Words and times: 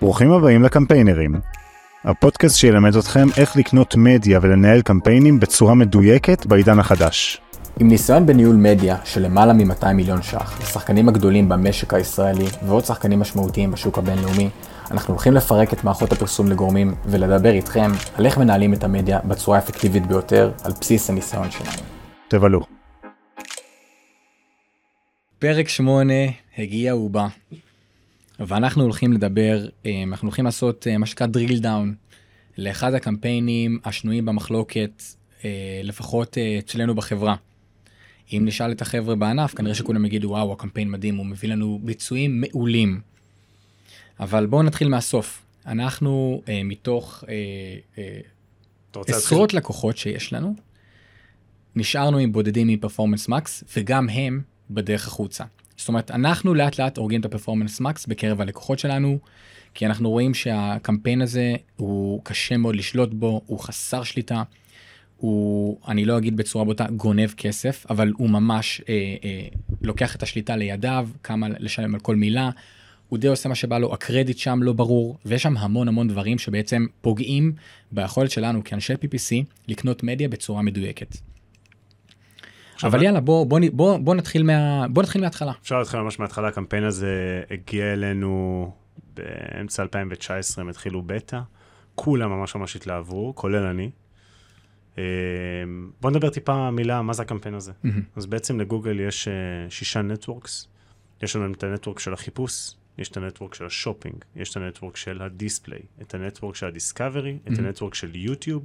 ברוכים 0.00 0.32
הבאים 0.32 0.62
לקמפיינרים, 0.62 1.34
הפודקאסט 2.04 2.56
שילמד 2.56 2.96
אתכם 2.96 3.28
איך 3.36 3.56
לקנות 3.56 3.94
מדיה 3.96 4.38
ולנהל 4.42 4.82
קמפיינים 4.82 5.40
בצורה 5.40 5.74
מדויקת 5.74 6.46
בעידן 6.46 6.78
החדש. 6.78 7.40
עם 7.80 7.88
ניסיון 7.88 8.26
בניהול 8.26 8.56
מדיה 8.56 8.96
של 9.04 9.22
למעלה 9.22 9.52
מ-200 9.52 9.92
מיליון 9.94 10.22
ש"ח, 10.22 10.60
לשחקנים 10.62 11.08
הגדולים 11.08 11.48
במשק 11.48 11.94
הישראלי 11.94 12.44
ועוד 12.66 12.84
שחקנים 12.84 13.20
משמעותיים 13.20 13.70
בשוק 13.70 13.98
הבינלאומי, 13.98 14.48
אנחנו 14.90 15.14
הולכים 15.14 15.32
לפרק 15.34 15.72
את 15.72 15.84
מערכות 15.84 16.12
הפרסום 16.12 16.48
לגורמים 16.48 16.94
ולדבר 17.06 17.52
איתכם 17.52 17.90
על 18.16 18.26
איך 18.26 18.38
מנהלים 18.38 18.74
את 18.74 18.84
המדיה 18.84 19.18
בצורה 19.24 19.58
האפקטיבית 19.58 20.06
ביותר 20.06 20.50
על 20.64 20.72
בסיס 20.80 21.10
הניסיון 21.10 21.50
שלנו. 21.50 21.82
תבלו. 22.28 22.60
פרק 25.38 25.68
8, 25.68 26.14
הגיע 26.58 26.96
ובא. 26.96 27.26
ואנחנו 28.40 28.82
הולכים 28.82 29.12
לדבר, 29.12 29.66
אה, 29.86 30.02
אנחנו 30.06 30.28
הולכים 30.28 30.44
לעשות 30.44 30.86
אה, 30.86 30.98
מה 30.98 31.06
שנקרא 31.06 31.26
drill 31.26 31.62
down 31.62 32.10
לאחד 32.58 32.94
הקמפיינים 32.94 33.78
השנויים 33.84 34.26
במחלוקת, 34.26 35.02
אה, 35.44 35.80
לפחות 35.84 36.38
אצלנו 36.58 36.94
בחברה. 36.94 37.34
אם 38.32 38.42
נשאל 38.44 38.72
את 38.72 38.82
החבר'ה 38.82 39.14
בענף, 39.14 39.54
כנראה 39.54 39.74
שכולם 39.74 40.04
יגידו, 40.04 40.28
וואו, 40.28 40.52
הקמפיין 40.52 40.90
מדהים, 40.90 41.16
הוא 41.16 41.26
מביא 41.26 41.48
לנו 41.48 41.80
ביצועים 41.82 42.40
מעולים. 42.40 43.00
אבל 44.20 44.46
בואו 44.46 44.62
נתחיל 44.62 44.88
מהסוף. 44.88 45.42
אנחנו 45.66 46.42
אה, 46.48 46.60
מתוך 46.64 47.24
אה, 47.28 47.34
אה, 47.98 48.20
עשרות 49.08 49.40
להתחיל? 49.40 49.58
לקוחות 49.58 49.96
שיש 49.96 50.32
לנו, 50.32 50.54
נשארנו 51.76 52.18
עם 52.18 52.32
בודדים 52.32 52.66
מפרפורמנס 52.66 53.28
מקס, 53.28 53.64
וגם 53.76 54.08
הם 54.08 54.42
בדרך 54.70 55.06
החוצה. 55.06 55.44
זאת 55.80 55.88
אומרת, 55.88 56.10
אנחנו 56.10 56.54
לאט 56.54 56.78
לאט 56.78 56.98
הורגים 56.98 57.20
את 57.20 57.24
הפרפורמנס 57.24 57.80
מקס 57.80 58.06
בקרב 58.06 58.40
הלקוחות 58.40 58.78
שלנו, 58.78 59.18
כי 59.74 59.86
אנחנו 59.86 60.10
רואים 60.10 60.34
שהקמפיין 60.34 61.22
הזה 61.22 61.54
הוא 61.76 62.20
קשה 62.24 62.56
מאוד 62.56 62.76
לשלוט 62.76 63.14
בו, 63.14 63.42
הוא 63.46 63.58
חסר 63.58 64.02
שליטה, 64.02 64.42
הוא, 65.16 65.78
אני 65.88 66.04
לא 66.04 66.18
אגיד 66.18 66.36
בצורה 66.36 66.64
בוטה, 66.64 66.86
גונב 66.96 67.30
כסף, 67.36 67.86
אבל 67.90 68.12
הוא 68.16 68.30
ממש 68.30 68.82
אה, 68.88 68.94
אה, 69.24 69.46
לוקח 69.82 70.16
את 70.16 70.22
השליטה 70.22 70.56
לידיו, 70.56 71.08
כמה 71.22 71.46
לשלם 71.58 71.94
על 71.94 72.00
כל 72.00 72.16
מילה, 72.16 72.50
הוא 73.08 73.18
די 73.18 73.28
עושה 73.28 73.48
מה 73.48 73.54
שבא 73.54 73.78
לו, 73.78 73.94
הקרדיט 73.94 74.38
שם 74.38 74.62
לא 74.62 74.72
ברור, 74.72 75.18
ויש 75.26 75.42
שם 75.42 75.56
המון 75.56 75.88
המון 75.88 76.08
דברים 76.08 76.38
שבעצם 76.38 76.86
פוגעים 77.00 77.52
ביכולת 77.92 78.30
שלנו 78.30 78.64
כאנשי 78.64 78.94
PPC 78.94 79.44
לקנות 79.68 80.02
מדיה 80.02 80.28
בצורה 80.28 80.62
מדויקת. 80.62 81.16
אבל 82.84 83.02
יאללה 83.02 83.20
בוא 83.20 83.46
בוא 83.46 83.60
בוא 83.72 83.98
בוא 83.98 84.14
נתחיל 84.14 84.42
מה 84.42 84.88
בוא 84.88 85.02
נתחיל 85.02 85.20
מההתחלה. 85.20 85.52
אפשר 85.62 85.78
להתחיל 85.78 86.00
ממש 86.00 86.18
מההתחלה 86.18 86.48
הקמפיין 86.48 86.84
הזה 86.84 87.42
הגיע 87.50 87.92
אלינו 87.92 88.72
באמצע 89.14 89.82
2019 89.82 90.64
הם 90.64 90.68
התחילו 90.68 91.02
בטא 91.02 91.40
כולם 91.94 92.30
ממש 92.30 92.54
ממש 92.54 92.76
התלהבו 92.76 93.32
כולל 93.36 93.66
אני. 93.66 93.90
אמ, 94.98 95.02
בוא 96.00 96.10
נדבר 96.10 96.30
טיפה 96.30 96.70
מילה 96.70 97.02
מה 97.02 97.12
זה 97.12 97.22
הקמפיין 97.22 97.54
הזה. 97.54 97.72
Mm-hmm. 97.72 97.88
אז 98.16 98.26
בעצם 98.26 98.60
לגוגל 98.60 99.00
יש 99.00 99.28
אה, 99.28 99.32
שישה 99.70 100.02
networks. 100.02 100.68
יש 101.22 101.36
לנו 101.36 101.52
את 101.54 101.62
ה 101.62 101.67
network 101.67 101.98
של 101.98 102.12
החיפוש, 102.12 102.74
יש 102.98 103.08
את 103.08 103.16
ה 103.16 103.21
network 103.21 103.54
של 103.54 103.66
השופינג, 103.66 104.16
יש 104.36 104.50
את 104.50 104.56
ה 104.56 104.61
network 104.61 104.96
של 104.96 105.22
ה 105.22 105.28
display, 105.28 105.80
את 106.02 106.14
ה 106.14 106.19
network 106.19 106.54
של 106.54 106.66
ה 106.66 106.73
discovery, 106.73 107.38
mm-hmm. 107.44 107.52
את 107.52 107.58
ה 107.58 107.62
network 107.62 107.94
של 107.94 108.16
יוטיוב, 108.16 108.64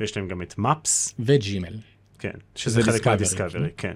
ויש 0.00 0.16
להם 0.16 0.28
גם 0.28 0.42
את 0.42 0.58
Maps. 0.58 1.14
וג'ימל. 1.18 1.76
כן, 2.22 2.38
שזה 2.54 2.82
חלק 2.82 3.06
מה 3.06 3.16
discovery, 3.16 3.68
כן. 3.76 3.94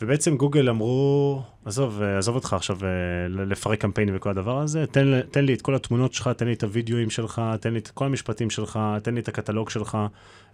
ובעצם 0.00 0.36
גוגל 0.36 0.68
אמרו, 0.68 1.42
עזוב, 1.64 2.02
עזוב 2.02 2.34
אותך 2.34 2.52
עכשיו 2.52 2.78
אה, 2.84 2.88
לפרק 3.28 3.80
קמפיינים 3.80 4.16
וכל 4.16 4.30
הדבר 4.30 4.58
הזה, 4.58 4.86
תן, 4.86 5.20
תן 5.20 5.44
לי 5.44 5.54
את 5.54 5.62
כל 5.62 5.74
התמונות 5.74 6.12
שלך, 6.12 6.28
תן 6.28 6.46
לי 6.46 6.52
את 6.52 6.64
הוידאוים 6.64 7.10
שלך, 7.10 7.42
תן 7.60 7.72
לי 7.72 7.78
את 7.78 7.88
כל 7.88 8.04
המשפטים 8.04 8.50
שלך, 8.50 8.78
תן 9.02 9.14
לי 9.14 9.20
את 9.20 9.28
הקטלוג 9.28 9.70
שלך, 9.70 9.98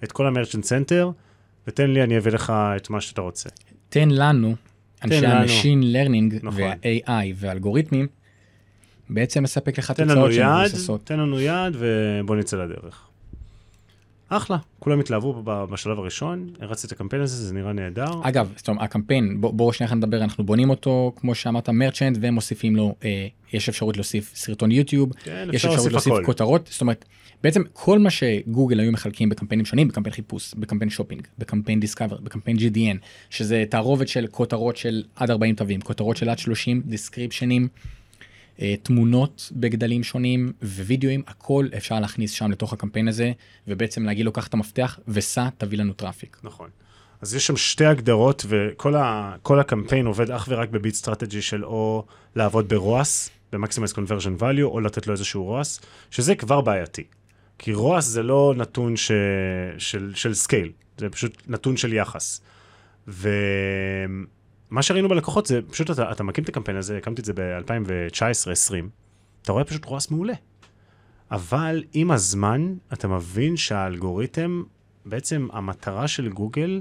את 0.05 0.13
כל 0.13 0.27
ה 0.27 0.31
Merchant 0.31 0.65
Center, 0.65 1.11
ותן 1.67 1.91
לי, 1.91 2.03
אני 2.03 2.19
אביא 2.19 2.33
לך 2.33 2.53
את 2.77 2.91
מה 2.91 3.01
שאתה 3.01 3.21
רוצה. 3.21 3.49
תן 3.89 4.09
לנו, 4.09 4.55
ה 5.05 5.13
machine 5.13 5.75
learning 5.75 6.35
נכון. 6.43 6.61
וה-AI 6.63 7.35
והאלגוריתמים, 7.37 8.07
בעצם 9.11 9.43
מספק 9.43 9.79
לך 9.79 9.91
תוצאות 9.91 10.33
שהן 10.33 10.61
מבוססות. 10.61 11.01
תן 11.05 11.21
לנו 11.21 11.41
יד 11.41 11.77
ובוא 11.79 12.37
נצא 12.37 12.57
לדרך. 12.57 13.10
אחלה, 14.31 14.57
כולם 14.79 15.01
התלהבו 15.01 15.43
בשלב 15.45 15.99
הראשון, 15.99 16.51
הרצתי 16.61 16.87
את 16.87 16.93
הקמפיין 16.93 17.23
הזה, 17.23 17.47
זה 17.47 17.55
נראה 17.55 17.73
נהדר. 17.73 18.11
אגב, 18.23 18.53
זאת 18.57 18.69
אומרת, 18.69 18.83
הקמפיין, 18.83 19.41
בואו 19.41 19.53
בוא 19.53 19.73
שנייה 19.73 19.95
נדבר, 19.95 20.23
אנחנו 20.23 20.45
בונים 20.45 20.71
אותו, 20.71 21.13
כמו 21.17 21.35
שאמרת, 21.35 21.69
merchant, 21.69 22.19
ומוסיפים 22.21 22.77
לו, 22.77 22.95
אה, 23.05 23.27
יש 23.53 23.69
אפשרות 23.69 23.97
להוסיף 23.97 24.33
סרטון 24.35 24.71
יוטיוב, 24.71 25.13
כן, 25.25 25.49
יש 25.53 25.65
אפשרות 25.65 25.93
להוסיף 25.93 26.13
הכל. 26.13 26.25
כותרות, 26.25 26.69
זאת 26.73 26.81
אומרת, 26.81 27.05
בעצם 27.43 27.63
כל 27.73 27.99
מה 27.99 28.11
שגוגל 28.11 28.81
היו 28.81 28.93
מחלקים 28.93 29.29
בקמפיינים 29.29 29.67
שונים, 29.67 29.89
בקמפיין 29.89 30.15
חיפוש, 30.15 30.55
בקמפיין 30.55 30.91
שופינג, 30.91 31.27
בקמפיין 31.39 31.81
discover, 31.81 32.17
בקמפיין 32.17 32.57
GDN, 32.57 32.97
שזה 33.31 33.65
תערובת 33.69 34.09
של 34.09 34.27
כותרות 34.31 34.77
של 34.77 35.03
עד 35.17 35.31
40 35.31 35.55
תווים, 35.55 35.81
כותרות 35.81 36.17
של 36.17 36.29
עד 36.29 36.39
30 36.39 36.83
description 36.87 37.51
ים. 37.51 37.69
אה, 38.61 38.75
תמונות 38.83 39.53
בגדלים 39.57 40.03
שונים 40.03 40.53
ווידאוים, 40.63 41.23
הכל 41.27 41.69
אפשר 41.77 42.01
להכניס 42.01 42.31
שם 42.33 42.51
לתוך 42.51 42.73
הקמפיין 42.73 43.09
הזה, 43.09 43.33
ובעצם 43.69 44.05
להגיד 44.05 44.25
לו, 44.25 44.33
קח 44.33 44.47
את 44.47 44.55
המפתח 44.55 44.99
וסע, 45.09 45.49
תביא 45.59 45.79
לנו 45.79 45.93
traffic. 45.93 46.37
נכון. 46.43 46.71
אז 47.21 47.35
יש 47.35 47.47
שם 47.47 47.57
שתי 47.57 47.85
הגדרות, 47.85 48.47
וכל 48.49 48.95
ה, 48.95 49.37
הקמפיין 49.61 50.07
עובד 50.07 50.31
אך 50.31 50.47
ורק 50.51 50.69
ב 50.69 50.75
bid 50.75 50.95
strategy 50.95 51.43
של 51.43 51.65
או 51.65 52.05
לעבוד 52.37 52.69
ב-ROAS, 52.69 53.31
ב-Maximize 53.53 53.95
Conversion 53.95 54.41
Value, 54.41 54.63
או 54.63 54.81
לתת 54.81 55.07
לו 55.07 55.13
איזשהו 55.13 55.61
ROAS, 55.61 55.85
שזה 56.11 56.35
כבר 56.35 56.61
בעייתי. 56.61 57.05
כי 57.59 57.75
ROAS 57.75 58.01
זה 58.01 58.23
לא 58.23 58.55
נתון 58.57 58.97
ש, 58.97 59.13
של, 59.79 60.13
של 60.15 60.35
scale, 60.35 60.73
זה 60.99 61.09
פשוט 61.09 61.43
נתון 61.49 61.77
של 61.77 61.93
יחס. 61.93 62.41
ו... 63.09 63.29
מה 64.71 64.83
שראינו 64.83 65.09
בלקוחות 65.09 65.47
זה 65.47 65.61
פשוט 65.71 65.91
אתה, 65.91 66.13
אתה 66.13 66.23
מקים 66.23 66.45
את 66.45 66.49
הקמפיין 66.49 66.77
הזה, 66.77 66.97
הקמתי 66.97 67.21
את 67.21 67.25
זה 67.25 67.33
ב-2019-2020, 67.33 68.75
אתה 69.43 69.53
רואה 69.53 69.65
פשוט 69.65 69.85
רועס 69.85 70.11
מעולה. 70.11 70.35
אבל 71.31 71.85
עם 71.93 72.11
הזמן 72.11 72.75
אתה 72.93 73.09
מבין 73.09 73.57
שהאלגוריתם, 73.57 74.63
בעצם 75.05 75.49
המטרה 75.53 76.09
של 76.09 76.29
גוגל 76.29 76.81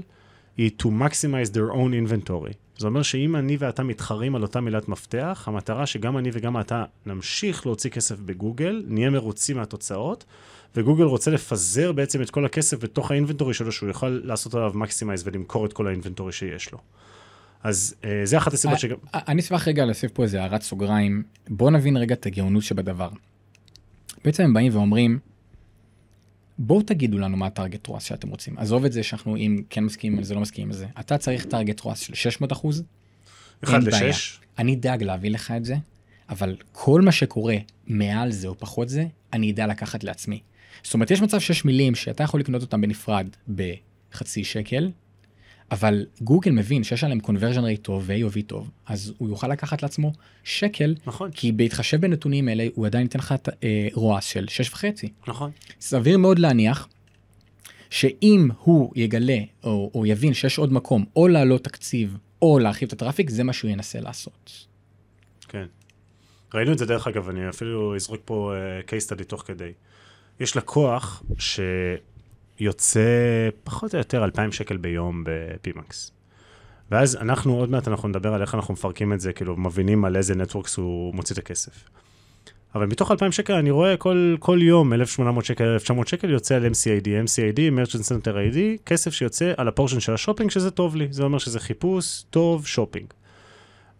היא 0.56 0.70
to 0.82 0.86
maximize 0.86 1.50
their 1.54 1.74
own 1.74 2.08
inventory. 2.08 2.54
זה 2.78 2.86
אומר 2.86 3.02
שאם 3.02 3.36
אני 3.36 3.56
ואתה 3.58 3.82
מתחרים 3.82 4.36
על 4.36 4.42
אותה 4.42 4.60
מילת 4.60 4.88
מפתח, 4.88 5.44
המטרה 5.46 5.86
שגם 5.86 6.18
אני 6.18 6.30
וגם 6.32 6.60
אתה 6.60 6.84
נמשיך 7.06 7.66
להוציא 7.66 7.90
כסף 7.90 8.18
בגוגל, 8.18 8.84
נהיה 8.86 9.10
מרוצים 9.10 9.56
מהתוצאות, 9.56 10.24
וגוגל 10.76 11.04
רוצה 11.04 11.30
לפזר 11.30 11.92
בעצם 11.92 12.22
את 12.22 12.30
כל 12.30 12.44
הכסף 12.44 12.84
בתוך 12.84 13.10
האינבנטורי 13.10 13.54
שלו, 13.54 13.72
שהוא 13.72 13.88
יוכל 13.88 14.20
לעשות 14.24 14.54
עליו 14.54 14.72
מקסימייז 14.74 15.22
ולמכור 15.26 15.66
את 15.66 15.72
כל 15.72 15.86
האינבנטורי 15.86 16.32
שיש 16.32 16.72
לו. 16.72 16.78
אז 17.62 17.94
אה, 18.04 18.20
זה 18.24 18.38
אחת 18.38 18.52
הסיבות 18.52 18.78
שגם... 18.78 18.96
אני 19.14 19.40
אשמח 19.40 19.68
רגע 19.68 19.84
להוסיף 19.84 20.10
פה 20.12 20.22
איזה 20.22 20.42
הערת 20.42 20.62
סוגריים. 20.62 21.22
בוא 21.48 21.70
נבין 21.70 21.96
רגע 21.96 22.14
את 22.14 22.26
הגאונות 22.26 22.62
שבדבר. 22.62 23.08
בעצם 24.24 24.42
הם 24.42 24.54
באים 24.54 24.76
ואומרים, 24.76 25.18
בואו 26.58 26.82
תגידו 26.82 27.18
לנו 27.18 27.36
מה 27.36 27.46
הטארגט 27.46 27.86
רואס 27.86 28.02
שאתם 28.02 28.28
רוצים. 28.28 28.58
עזוב 28.58 28.84
את 28.84 28.92
זה 28.92 29.02
שאנחנו 29.02 29.36
אם 29.36 29.62
כן 29.70 29.84
מסכימים 29.84 30.18
על 30.18 30.24
זה, 30.24 30.34
לא 30.34 30.40
מסכימים 30.40 30.70
על 30.70 30.76
זה. 30.76 30.86
אתה 31.00 31.18
צריך 31.18 31.44
טארגט 31.44 31.80
רואס 31.80 32.00
של 32.00 32.14
600 32.14 32.52
אחוז. 32.52 32.82
1 33.64 33.82
ל-6. 33.82 34.14
אני 34.58 34.74
אדאג 34.74 35.02
להביא 35.02 35.30
לך 35.30 35.50
את 35.56 35.64
זה, 35.64 35.76
אבל 36.28 36.56
כל 36.72 37.00
מה 37.00 37.12
שקורה 37.12 37.56
מעל 37.86 38.32
זה 38.32 38.48
או 38.48 38.58
פחות 38.58 38.88
זה, 38.88 39.06
אני 39.32 39.50
אדע 39.50 39.66
לקחת 39.66 40.04
לעצמי. 40.04 40.40
זאת 40.82 40.94
אומרת, 40.94 41.10
יש 41.10 41.22
מצב 41.22 41.40
שיש 41.40 41.64
מילים 41.64 41.94
שאתה 41.94 42.24
יכול 42.24 42.40
לקנות 42.40 42.62
אותם 42.62 42.80
בנפרד 42.80 43.26
בחצי 43.48 44.44
שקל, 44.44 44.90
אבל 45.70 46.06
גוגל 46.20 46.50
מבין 46.50 46.84
שיש 46.84 47.04
עליהם 47.04 47.20
conversion 47.20 47.60
rate 47.60 47.82
טוב 47.82 48.04
ו-AOV 48.06 48.42
טוב, 48.46 48.70
אז 48.86 49.12
הוא 49.18 49.28
יוכל 49.28 49.48
לקחת 49.48 49.82
לעצמו 49.82 50.12
שקל, 50.44 50.94
נכון. 51.06 51.30
כי 51.30 51.52
בהתחשב 51.52 52.00
בנתונים 52.00 52.48
אלה, 52.48 52.66
הוא 52.74 52.86
עדיין 52.86 53.02
ייתן 53.02 53.18
לך 53.18 53.34
אה, 53.64 53.88
רועס 53.92 54.24
של 54.24 54.46
6.5. 54.74 54.84
נכון. 55.28 55.50
סביר 55.80 56.18
מאוד 56.18 56.38
להניח 56.38 56.88
שאם 57.90 58.48
הוא 58.58 58.92
יגלה 58.96 59.38
או, 59.64 59.90
או 59.94 60.06
יבין 60.06 60.34
שיש 60.34 60.58
עוד 60.58 60.72
מקום, 60.72 61.04
או 61.16 61.28
להעלות 61.28 61.64
תקציב, 61.64 62.16
או 62.42 62.58
להרחיב 62.58 62.86
את 62.86 62.92
הטראפיק, 62.92 63.30
זה 63.30 63.44
מה 63.44 63.52
שהוא 63.52 63.70
ינסה 63.70 64.00
לעשות. 64.00 64.66
כן. 65.48 65.66
ראינו 66.54 66.72
את 66.72 66.78
זה 66.78 66.86
דרך 66.86 67.06
אגב, 67.06 67.28
אני 67.28 67.48
אפילו 67.48 67.96
אזרוק 67.96 68.20
פה 68.24 68.52
uh, 68.54 68.88
case 68.90 69.10
study 69.10 69.24
תוך 69.24 69.42
כדי. 69.46 69.72
יש 70.40 70.56
לקוח 70.56 71.22
ש... 71.38 71.60
יוצא 72.60 73.00
פחות 73.64 73.94
או 73.94 73.98
יותר 73.98 74.24
2,000 74.24 74.52
שקל 74.52 74.76
ביום 74.76 75.24
ב 75.26 75.40
PMax. 75.40 76.12
ואז 76.90 77.16
אנחנו, 77.16 77.56
עוד 77.56 77.70
מעט 77.70 77.88
אנחנו 77.88 78.08
נדבר 78.08 78.34
על 78.34 78.42
איך 78.42 78.54
אנחנו 78.54 78.74
מפרקים 78.74 79.12
את 79.12 79.20
זה, 79.20 79.32
כאילו 79.32 79.56
מבינים 79.56 80.04
על 80.04 80.16
איזה 80.16 80.34
networks 80.34 80.76
הוא 80.76 81.14
מוציא 81.14 81.34
את 81.34 81.38
הכסף. 81.38 81.72
אבל 82.74 82.86
מתוך 82.86 83.10
2,000 83.10 83.32
שקל 83.32 83.52
אני 83.52 83.70
רואה 83.70 83.96
כל, 83.96 84.36
כל 84.38 84.58
יום 84.62 84.92
1,800 84.92 85.44
שקל, 85.44 85.64
1,900 85.64 86.08
שקל 86.08 86.30
יוצא 86.30 86.54
על 86.54 86.66
MCID, 86.66 87.06
MCID, 87.06 87.58
Merchant 87.58 88.02
Center 88.02 88.32
ID, 88.32 88.58
כסף 88.86 89.12
שיוצא 89.12 89.52
על 89.56 89.68
ה 89.68 89.72
portion 89.72 90.00
של 90.00 90.14
השופינג, 90.14 90.50
שזה 90.50 90.70
טוב 90.70 90.96
לי. 90.96 91.08
זה 91.10 91.22
אומר 91.22 91.38
שזה 91.38 91.60
חיפוש, 91.60 92.22
טוב, 92.30 92.66
שופינג. 92.66 93.06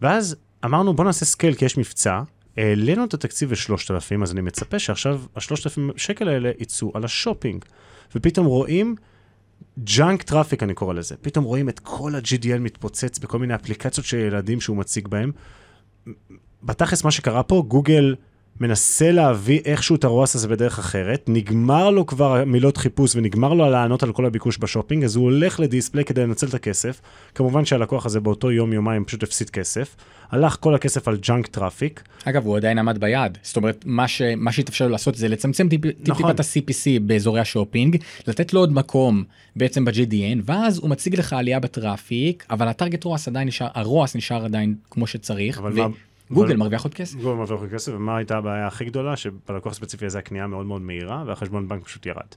ואז 0.01 0.35
אמרנו 0.65 0.93
בוא 0.93 1.05
נעשה 1.05 1.25
scale 1.25 1.53
כי 1.53 1.65
יש 1.65 1.77
מבצע, 1.77 2.21
העלינו 2.57 3.05
את 3.05 3.13
התקציב 3.13 3.51
ל-3,000, 3.51 4.23
אז 4.23 4.31
אני 4.31 4.41
מצפה 4.41 4.79
שעכשיו 4.79 5.21
ה-3,000 5.35 5.79
שקל 5.97 6.29
האלה 6.29 6.51
יצאו 6.59 6.91
על 6.93 7.05
השופינג. 7.05 7.65
ופתאום 8.15 8.45
רואים 8.45 8.95
junk 9.79 10.23
traffic, 10.23 10.63
אני 10.63 10.73
קורא 10.73 10.93
לזה. 10.93 11.15
פתאום 11.21 11.45
רואים 11.45 11.69
את 11.69 11.79
כל 11.79 12.15
ה- 12.15 12.33
GDN 12.33 12.59
מתפוצץ 12.59 13.19
בכל 13.19 13.39
מיני 13.39 13.55
אפליקציות 13.55 14.05
של 14.05 14.17
ילדים 14.17 14.61
שהוא 14.61 14.77
מציג 14.77 15.07
בהם. 15.07 15.31
בתכלס, 16.63 17.03
מה 17.03 17.11
שקרה 17.11 17.43
פה, 17.43 17.63
גוגל 17.67 18.15
מנסה 18.59 19.11
להביא 19.11 19.59
איכשהו 19.65 19.95
את 19.95 20.03
ה 20.03 20.09
ROAS 20.09 20.35
הזה 20.35 20.47
בדרך 20.47 20.79
אחרת, 20.79 21.25
נגמר 21.27 21.89
לו 21.89 22.05
כבר 22.05 22.45
מילות 22.45 22.77
חיפוש 22.77 23.15
ונגמר 23.15 23.53
לו 23.53 23.69
לענות 23.69 24.03
על 24.03 24.13
כל 24.13 24.25
הביקוש 24.25 24.57
בשופינג, 24.59 25.03
אז 25.03 25.15
הוא 25.15 25.23
הולך 25.23 25.59
ל 25.59 25.65
display 25.65 26.05
כדי 26.05 26.21
לנצל 26.23 26.47
את 26.47 26.53
הכסף. 26.53 27.01
כמובן 27.35 27.65
שהלקוח 27.65 28.05
הזה 28.05 28.19
באותו 28.19 28.51
יום-יומיים 28.51 29.05
פשוט 29.05 29.23
הפסיד 29.23 29.49
כסף. 29.49 29.95
הלך 30.31 30.57
כל 30.59 30.75
הכסף 30.75 31.07
על 31.07 31.17
junk 31.17 31.47
traffic. 31.47 32.03
אגב, 32.25 32.45
הוא 32.45 32.57
עדיין 32.57 32.77
עמד 32.79 32.97
ביעד. 32.97 33.37
זאת 33.41 33.57
אומרת, 33.57 33.83
מה, 33.85 34.07
ש... 34.07 34.21
מה 34.37 34.51
שהתאפשר 34.51 34.85
לו 34.85 34.91
לעשות 34.91 35.15
זה 35.15 35.27
לצמצם 35.27 35.69
טיפ... 35.69 35.81
נכון. 35.85 36.33
טיפ-טיפת 36.33 36.39
ה-CPC 36.39 36.99
באזורי 37.01 37.39
השופינג, 37.39 37.97
לתת 38.27 38.53
לו 38.53 38.59
עוד 38.59 38.73
מקום 38.73 39.23
בעצם 39.55 39.85
ב-GDN, 39.85 40.41
ואז 40.45 40.77
הוא 40.77 40.89
מציג 40.89 41.15
לך 41.15 41.33
עלייה 41.33 41.59
ב 41.59 41.69
traffic, 41.69 42.45
אבל 42.49 42.67
ה 42.67 42.72
target 42.72 43.03
ROAS 43.03 43.27
עדיין 43.27 43.47
נשאר, 43.47 43.67
ה 43.73 43.81
ROAS 43.81 44.15
נשאר 44.15 44.45
עדיין 44.45 44.75
כמו 44.91 45.07
שצריך, 45.07 45.57
אבל 45.59 45.73
מה- 45.73 45.87
וגוגל 46.31 46.47
אבל- 46.47 46.57
מרוויח 46.57 46.83
עוד 46.83 46.93
כסף. 46.93 47.15
גוגל 47.15 47.33
מרוויח 47.37 47.73
כסף, 47.73 47.91
ומה 47.95 48.17
הייתה 48.17 48.37
הבעיה 48.37 48.67
הכי 48.67 48.85
גדולה? 48.85 49.17
שבלקוח 49.17 49.71
הספציפי 49.71 50.05
הזה 50.05 50.19
הקנייה 50.19 50.47
מאוד 50.47 50.65
מאוד 50.65 50.81
מהירה, 50.81 51.23
והחשבון 51.27 51.67
בנק 51.67 51.83
פשוט 51.83 52.05
ירד. 52.05 52.27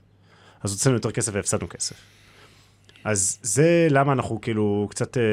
אז 0.63 0.71
הוצאנו 0.71 0.95
יותר 0.95 1.11
כסף 1.11 1.31
והפסדנו 1.35 1.69
כסף. 1.69 1.95
אז 3.03 3.39
זה 3.41 3.87
למה 3.89 4.13
אנחנו 4.13 4.41
כאילו 4.41 4.87
קצת 4.89 5.17
אה, 5.17 5.23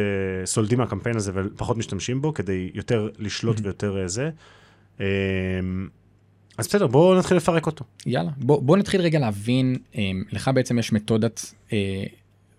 סולדים 0.47 0.79
מהקמפיין 0.79 1.17
הזה 1.17 1.33
ופחות 1.35 1.77
משתמשים 1.77 2.23
בו, 2.23 2.35
כדי 2.35 2.71
יותר 2.75 3.09
לשלוט 3.19 3.57
ויותר 3.63 4.03
אה, 4.03 4.09
זה. 4.09 4.31
אה, 5.01 5.07
אז 6.59 6.69
בסדר, 6.69 6.87
בואו 6.87 7.19
נתחיל 7.19 7.37
לפרק 7.37 7.67
אותו. 7.67 7.85
יאללה, 8.07 8.31
בוא, 8.37 8.63
בוא 8.63 8.77
נתחיל 8.77 9.01
רגע 9.01 9.19
להבין, 9.19 9.77
אה, 9.97 10.03
לך 10.33 10.51
בעצם 10.55 10.79
יש 10.79 10.93
מתודת, 10.93 11.55
אה, 11.73 11.79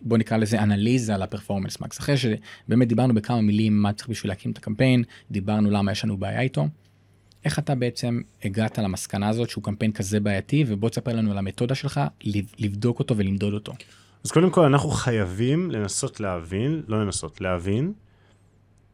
בוא 0.03 0.17
נקרא 0.17 0.37
לזה 0.37 0.63
אנליזה 0.63 1.17
לפרפורמנס 1.17 1.81
מקס. 1.81 1.99
אחרי 1.99 2.15
שבאמת 2.17 2.87
דיברנו 2.87 3.13
בכמה 3.13 3.41
מילים 3.41 3.81
מה 3.81 3.93
צריך 3.93 4.09
בשביל 4.09 4.31
להקים 4.31 4.51
את 4.51 4.57
הקמפיין, 4.57 5.03
דיברנו 5.31 5.71
למה 5.71 5.91
יש 5.91 6.05
לנו 6.05 6.17
בעיה 6.17 6.41
איתו. 6.41 6.67
איך 7.45 7.59
אתה 7.59 7.75
בעצם 7.75 8.21
הגעת 8.43 8.77
למסקנה 8.77 9.29
הזאת 9.29 9.49
שהוא 9.49 9.63
קמפיין 9.63 9.91
כזה 9.91 10.19
בעייתי, 10.19 10.63
ובוא 10.67 10.89
תספר 10.89 11.15
לנו 11.15 11.31
על 11.31 11.37
המתודה 11.37 11.75
שלך, 11.75 12.01
לב- 12.23 12.53
לבדוק 12.59 12.99
אותו 12.99 13.17
ולמדוד 13.17 13.53
אותו. 13.53 13.73
אז 14.23 14.31
קודם 14.31 14.49
כל, 14.49 14.65
אנחנו 14.65 14.89
חייבים 14.89 15.71
לנסות 15.71 16.19
להבין, 16.19 16.81
לא 16.87 17.05
לנסות, 17.05 17.41
להבין, 17.41 17.93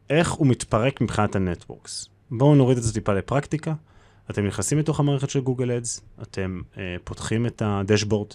איך 0.10 0.32
הוא 0.32 0.48
מתפרק 0.48 1.02
מבחינת 1.02 1.36
ה 1.36 1.43
networks. 1.43 2.10
בואו 2.32 2.56
נוריד 2.56 2.78
את 2.78 2.84
זה 2.84 2.94
טיפה 2.94 3.14
לפרקטיקה. 3.14 3.74
אתם 4.30 4.46
נכנסים 4.46 4.80
לתוך 4.80 5.00
המערכת 5.00 5.30
של 5.30 5.40
Google 5.40 5.72
Ads, 5.72 6.02
אתם 6.22 6.62
אה, 6.78 6.96
פותחים 7.04 7.46
את 7.46 7.62
ה 7.66 7.71
dashboard, 7.71 8.30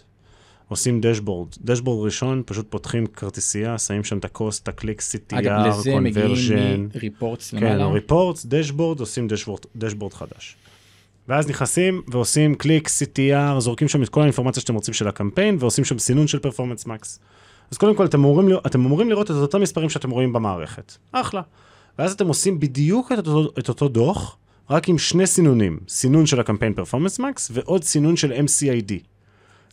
עושים 0.69 1.01
dashboard. 1.01 1.49
dashboard 1.61 2.05
ראשון, 2.07 2.43
פשוט 2.47 2.67
פותחים 2.71 3.07
כרטיסייה, 3.07 3.79
שמים 3.79 4.05
שם 4.05 4.19
את 4.19 4.25
ה 4.25 4.31
cost, 4.31 4.63
את 4.63 4.69
הקליק, 4.69 5.01
CTR, 5.01 5.39
אגב, 5.39 5.67
לזה 5.67 6.01
מגיעים 6.01 6.35
conversion. 6.35 6.97
מ 6.97 7.04
reports 7.04 7.51
כן, 7.51 7.57
למעלה. 7.57 7.87
reports, 7.87 8.47
dashboard, 8.47 9.01
עושים 9.01 9.29
dashboard, 9.29 9.61
dashboard 9.77 10.15
חדש. 10.15 10.57
ואז 11.29 11.49
נכנסים 11.49 12.03
ועושים 12.09 12.55
קליק, 12.55 12.89
CTR, 12.89 13.61
זורקים 13.61 13.89
שם 13.89 14.03
את 14.03 14.09
כל 14.09 14.21
האינפורמציה 14.21 14.61
שאתם 14.61 14.75
רוצים 14.75 14.95
של 14.95 15.09
הקמפיין, 15.09 15.57
ועושים 15.61 15.85
שם 15.85 15.99
סינון 15.99 16.27
של 16.27 16.39
Performance 16.39 16.87
Max. 16.87 17.19
אז 17.71 17.79
קודם 17.79 17.97
כל, 17.97 18.05
אתם 18.05 18.19
אמורים, 18.19 18.49
אתם 18.67 18.85
אמורים 18.85 19.11
לראות 19.11 19.31
את 19.31 19.37
אותם 19.37 19.61
מספרים 19.61 19.91
שאתם 19.91 20.11
רואים 20.11 20.33
במערכת. 20.33 20.97
אחלה. 21.13 21.43
ואז 21.99 22.13
אתם 22.13 22.29
עושים 22.29 22.61
בדיוק 22.61 23.13
את 23.13 23.19
אותו, 23.19 23.51
את 23.59 23.69
אותו 23.69 23.89
דוח, 23.89 24.37
רק 24.71 24.89
עם 24.89 24.99
שני 24.99 25.27
סינונים. 25.27 25.79
סינון 25.89 26.27
של 26.27 26.41
הקמפיין 26.41 26.73
Performance 26.73 27.19
Max, 27.19 27.51
ועוד 27.55 27.85
סינון 27.85 28.17
של 28.17 28.33
MCID. 28.33 28.93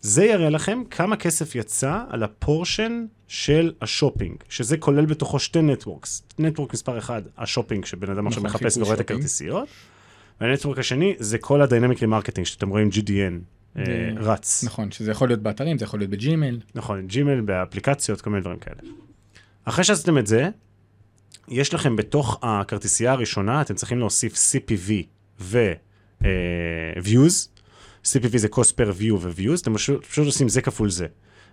זה 0.02 0.26
יראה 0.26 0.50
לכם 0.50 0.84
כמה 0.90 1.16
כסף 1.16 1.56
יצא 1.56 2.04
על 2.10 2.24
ה 2.24 2.34
portion 2.34 3.06
של 3.28 3.74
השופינג, 3.82 4.36
שזה 4.50 4.78
כולל 4.78 5.06
בתוכו 5.06 5.40
שתי 5.40 5.62
networks. 5.62 6.24
network 6.40 6.74
מספר 6.74 6.98
אחד, 6.98 7.22
השופינג, 7.38 7.86
שבן 7.86 8.12
אדם 8.12 8.28
עכשיו 8.28 8.44
מחפש 8.44 8.78
ורואה 8.78 8.94
את. 8.94 9.00
הכרטיסיות, 9.00 9.68
וה 10.42 10.50
network 10.50 10.78
השני 10.78 11.16
זה 11.20 11.38
כל 11.38 11.62
ה 11.62 11.67
dynamic 11.67 12.04
remarketing, 12.04 12.48
שאתם 12.48 12.70
רואים 12.70 12.90
GDN 12.90 13.34
אה, 13.78 13.84
ו- 13.88 14.10
רץ. 14.18 14.64
נכון, 14.64 14.92
שזה 14.92 15.12
יכול 15.12 15.28
להיות 15.28 15.42
באתרים, 15.42 15.78
זה 15.78 15.86
יכול 15.86 16.00
להיות 16.00 16.12
בג'ימייל. 16.12 16.60
נכון, 16.76 17.08
ג'ימייל, 17.08 17.42
באפליקציות, 17.42 18.22
כל 18.22 18.30
מיני 18.30 18.42
דברים 18.42 18.60
כאלה. 18.60 18.78
אחרי 19.66 19.84
שעשיתם 19.84 20.18
את 20.18 20.28
זה, 20.28 20.50
יש 21.48 21.74
לכם 21.74 21.96
בתוך 21.96 22.40
הכרטיסייה 22.44 23.12
הראשונה, 23.12 23.62
אתם 23.62 23.76
צריכים 23.76 24.00
להוסיף 24.00 24.34
CPV 24.34 24.92
ו-Views. 25.40 26.22
CPV 28.06 28.38
זה 28.38 28.48
cost 28.48 28.72
per 28.72 29.02
view 29.02 29.14
ו-Views, 29.20 29.62
אתם 29.62 29.74
פשוט, 29.74 30.06
פשוט 30.06 30.26
עושים 30.26 30.50
זה 30.50 30.62
כפול 30.62 30.90
זה. 30.90 31.08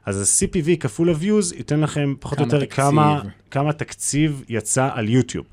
אז 0.07 0.21
ה-CPV 0.21 0.77
כפול 0.81 1.11
ה-Views 1.11 1.57
ייתן 1.57 1.81
לכם 1.81 2.15
פחות 2.21 2.39
או 2.39 2.45
יותר 2.45 2.61
תקציב. 2.61 2.77
כמה, 2.77 3.23
כמה 3.51 3.73
תקציב 3.73 4.45
יצא 4.49 4.89
על 4.93 5.09
יוטיוב. 5.09 5.47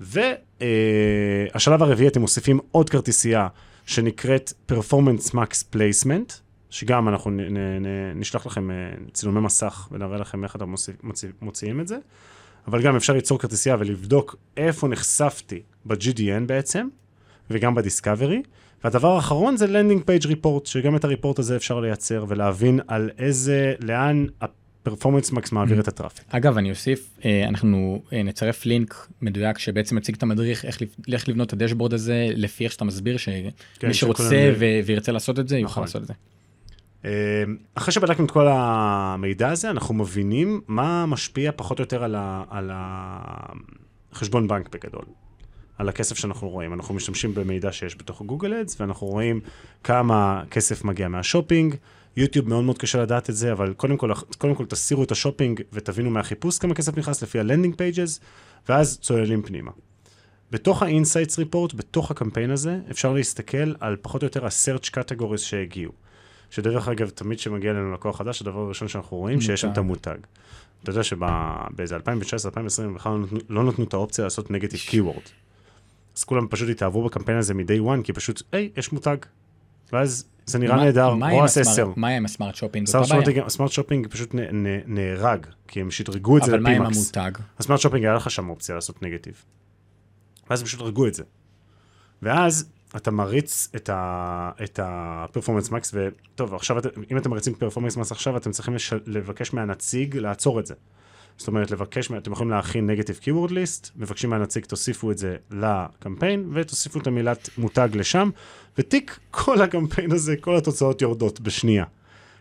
והשלב 0.00 1.82
הרביעי, 1.82 2.08
אתם 2.08 2.20
מוסיפים 2.20 2.60
עוד 2.70 2.90
כרטיסייה 2.90 3.48
שנקראת 3.86 4.52
Performance 4.72 5.30
Max 5.30 5.74
Placement, 5.74 6.32
שגם 6.70 7.08
אנחנו 7.08 7.30
נ, 7.30 7.40
נ, 7.40 7.56
נ, 7.56 7.86
נשלח 8.20 8.46
לכם 8.46 8.70
אה, 8.70 8.76
צילומי 9.12 9.40
מסך 9.40 9.88
ונראה 9.92 10.18
לכם 10.18 10.44
איך 10.44 10.56
אתם 10.56 10.68
מוציא, 10.68 10.92
מוציא, 11.02 11.28
מוציאים 11.42 11.80
את 11.80 11.88
זה. 11.88 11.98
אבל 12.68 12.82
גם 12.82 12.96
אפשר 12.96 13.12
ליצור 13.12 13.38
כרטיסייה 13.38 13.76
ולבדוק 13.78 14.36
איפה 14.56 14.88
נחשפתי 14.88 15.62
ב-GDN 15.84 16.46
בעצם, 16.46 16.88
וגם 17.50 17.74
בדיסקאברי. 17.74 18.42
והדבר 18.86 19.14
האחרון 19.14 19.56
זה 19.56 19.66
Landing 19.66 20.00
Page 20.00 20.26
Report, 20.26 20.64
שגם 20.64 20.96
את 20.96 21.04
הריפורט 21.04 21.38
הזה 21.38 21.56
אפשר 21.56 21.80
לייצר 21.80 22.24
ולהבין 22.28 22.80
על 22.88 23.10
איזה, 23.18 23.74
לאן 23.80 24.26
ה-Performance 24.40 25.30
Max 25.30 25.48
מעביר 25.52 25.80
את 25.80 25.88
הטראפיק. 25.88 26.24
אגב, 26.28 26.58
אני 26.58 26.70
אוסיף, 26.70 27.10
אה, 27.24 27.48
אנחנו 27.48 28.02
אה, 28.12 28.22
נצרף 28.22 28.66
לינק 28.66 29.08
מדויק 29.22 29.58
שבעצם 29.58 29.96
מציג 29.96 30.14
את 30.14 30.22
המדריך 30.22 30.64
איך 30.64 30.82
איך 31.12 31.28
לבנות 31.28 31.48
את 31.48 31.52
הדשבורד 31.52 31.94
הזה, 31.94 32.28
לפי 32.34 32.64
איך 32.64 32.72
שאתה 32.72 32.84
מסביר, 32.84 33.16
שמי 33.16 33.50
כן, 33.78 33.92
שרוצה 33.92 34.52
ו- 34.58 34.80
וירצה 34.84 35.12
לעשות 35.12 35.38
את 35.38 35.48
זה, 35.48 35.58
יוכל 35.58 35.70
נכון. 35.70 35.82
לעשות 35.82 36.02
את 36.02 36.06
זה. 36.06 36.14
אה, 37.04 37.10
אחרי 37.74 37.92
שבדקנו 37.92 38.24
את 38.24 38.30
כל 38.30 38.46
המידע 38.50 39.48
הזה, 39.48 39.70
אנחנו 39.70 39.94
מבינים 39.94 40.60
מה 40.68 41.06
משפיע 41.06 41.50
פחות 41.56 41.78
או 41.78 41.82
יותר 41.82 42.04
על, 42.04 42.14
ה, 42.14 42.42
על 42.50 42.70
החשבון 44.12 44.48
בנק 44.48 44.68
בגדול, 44.74 45.04
על 45.78 45.88
הכסף 45.88 46.16
שאנחנו 46.16 46.48
רואים. 46.48 46.72
אנחנו 46.74 46.94
משתמשים 46.94 47.34
במידע 47.34 47.72
שיש 47.72 47.96
בתוך 47.96 48.22
Google 48.22 48.54
Ads, 48.54 48.80
ואנחנו 48.80 49.06
רואים 49.06 49.40
כמה 49.84 50.42
כסף 50.50 50.84
מגיע 50.84 51.08
מהשופינג. 51.08 51.74
יוטיוב 52.16 52.48
מאוד 52.48 52.64
מאוד 52.64 52.78
קשה 52.78 53.02
לדעת 53.02 53.30
את 53.30 53.36
זה, 53.36 53.52
אבל 53.52 53.74
קודם 53.74 53.96
כל, 53.96 54.10
קודם 54.38 54.54
כל 54.54 54.66
תסירו 54.66 55.02
את 55.02 55.10
השופינג 55.12 55.60
ותבינו 55.72 56.10
מהחיפוש 56.10 56.58
כמה 56.58 56.74
כסף 56.74 56.98
נכנס 56.98 57.22
לפי 57.22 57.38
ה 57.40 57.44
landing 57.44 57.74
pages, 57.74 58.20
ואז 58.68 58.98
צוללים 59.00 59.42
פנימה. 59.42 59.70
בתוך 60.50 60.82
ה-Insights 60.82 61.36
Report, 61.38 61.76
בתוך 61.76 62.10
הקמפיין 62.10 62.50
הזה, 62.50 62.78
אפשר 62.90 63.12
להסתכל 63.12 63.74
על 63.80 63.96
פחות 64.02 64.22
או 64.22 64.26
יותר 64.26 64.44
ה-search 64.46 64.88
categories 64.90 65.36
שהגיעו. 65.38 65.92
שדרך 66.50 66.88
אגב, 66.88 67.08
תמיד 67.08 67.38
כשמגיע 67.38 67.70
אלינו 67.70 67.92
לקוח 67.92 68.18
חדש, 68.18 68.42
הדבר 68.42 68.60
הראשון 68.60 68.88
שאנחנו 68.88 69.16
רואים, 69.16 69.40
שיש 69.40 69.60
שם 69.60 69.72
את 69.72 69.78
מותג. 69.78 70.08
המותג. 70.10 70.26
אתה 70.82 70.90
יודע 70.90 71.02
שבאיזה 71.02 71.96
2019-2020 71.96 72.00
בכלל 72.94 73.12
לא 73.12 73.18
נתנו- 73.18 73.38
לא 73.48 73.64
נתנו 73.64 73.84
את 73.84 73.94
האופציה 73.94 74.24
לעשות 74.24 74.50
negative 74.50 74.80
keyword. 74.80 75.22
אז 76.16 76.24
כולם 76.24 76.46
פשוט 76.50 76.68
התאהבו 76.68 77.04
בקמפיין 77.04 77.38
הזה 77.38 77.54
מ-day 77.54 77.80
one, 77.98 78.02
כי 78.04 78.12
פשוט, 78.12 78.42
היי, 78.52 78.70
יש 78.76 78.92
מותג. 78.92 79.16
ואז 79.92 80.24
זה 80.46 80.58
נראה 80.58 80.76
נהדר, 80.76 81.10
עם 81.10 81.24
ROAS 81.24 81.58
ה 81.58 81.60
smart- 81.60 81.72
10. 81.72 81.92
מה 81.96 82.08
עם 82.08 82.24
ה 82.24 82.29
smart 82.29 82.54
shopping? 82.54 82.86
smart. 82.86 83.06
shopping- 83.06 83.48
smart 83.48 83.72
shopping 83.72 84.06
פשוט 84.08 84.34
נ- 84.34 84.66
נ- 84.66 84.80
נהרג, 84.86 85.46
כי 85.68 85.80
הם 85.80 85.90
שדרגו 85.90 86.38
את 86.38 86.42
זה 86.42 86.50
אבל 86.50 86.60
מה 86.60 86.70
עם. 86.70 86.82
המותג? 86.82 87.30
הסמארט 87.58 87.80
שופינג 87.80 88.04
היה 88.04 88.14
לך 88.14 88.30
שם 88.30 88.48
אופציה 88.48 88.74
לעשות 88.74 89.02
נגטיב. 89.02 89.44
ואז 90.50 90.60
הם 90.60 90.66
פשוט 90.66 90.80
הרגו 90.80 91.06
את 91.06 91.14
זה. 91.14 91.22
ואז 92.22 92.68
אתה 92.96 93.10
מריץ 93.10 93.68
את 93.76 93.88
ה- 93.92 94.50
את 94.64 94.78
ה-performance 94.78 95.68
max, 95.70 95.90
וטוב, 95.94 96.54
עכשיו, 96.54 96.76
אם 97.12 97.16
אתם 97.18 97.30
מריצים 97.30 97.52
performance 97.54 97.96
max 97.98 98.10
עכשיו, 98.10 98.36
אתם 98.36 98.50
צריכים 98.50 98.74
לש- 98.74 98.92
לבקש 99.06 99.54
מהנציג 99.54 100.16
לעצור 100.16 100.60
את 100.60 100.66
זה. 100.66 100.74
זאת 101.38 101.48
אומרת, 101.48 101.70
לבקש, 101.70 102.10
אתם 102.12 102.32
יכולים 102.32 102.50
להכין 102.50 102.86
נגטיב 102.86 103.20
keyword 103.22 103.50
list, 103.50 103.90
מבקשים 103.96 104.30
מהנציג, 104.30 104.64
תוסיפו 104.64 105.10
את 105.10 105.18
זה 105.18 105.36
לקמפיין, 105.50 106.50
ותוסיפו 106.52 107.00
את 107.00 107.06
המילת 107.06 107.48
מותג 107.58 107.88
לשם, 107.94 108.30
ותיק 108.78 109.18
כל 109.30 109.62
הקמפיין 109.62 110.12
הזה, 110.12 110.36
כל 110.40 110.56
התוצאות 110.56 111.02
יורדות 111.02 111.40
בשנייה. 111.40 111.84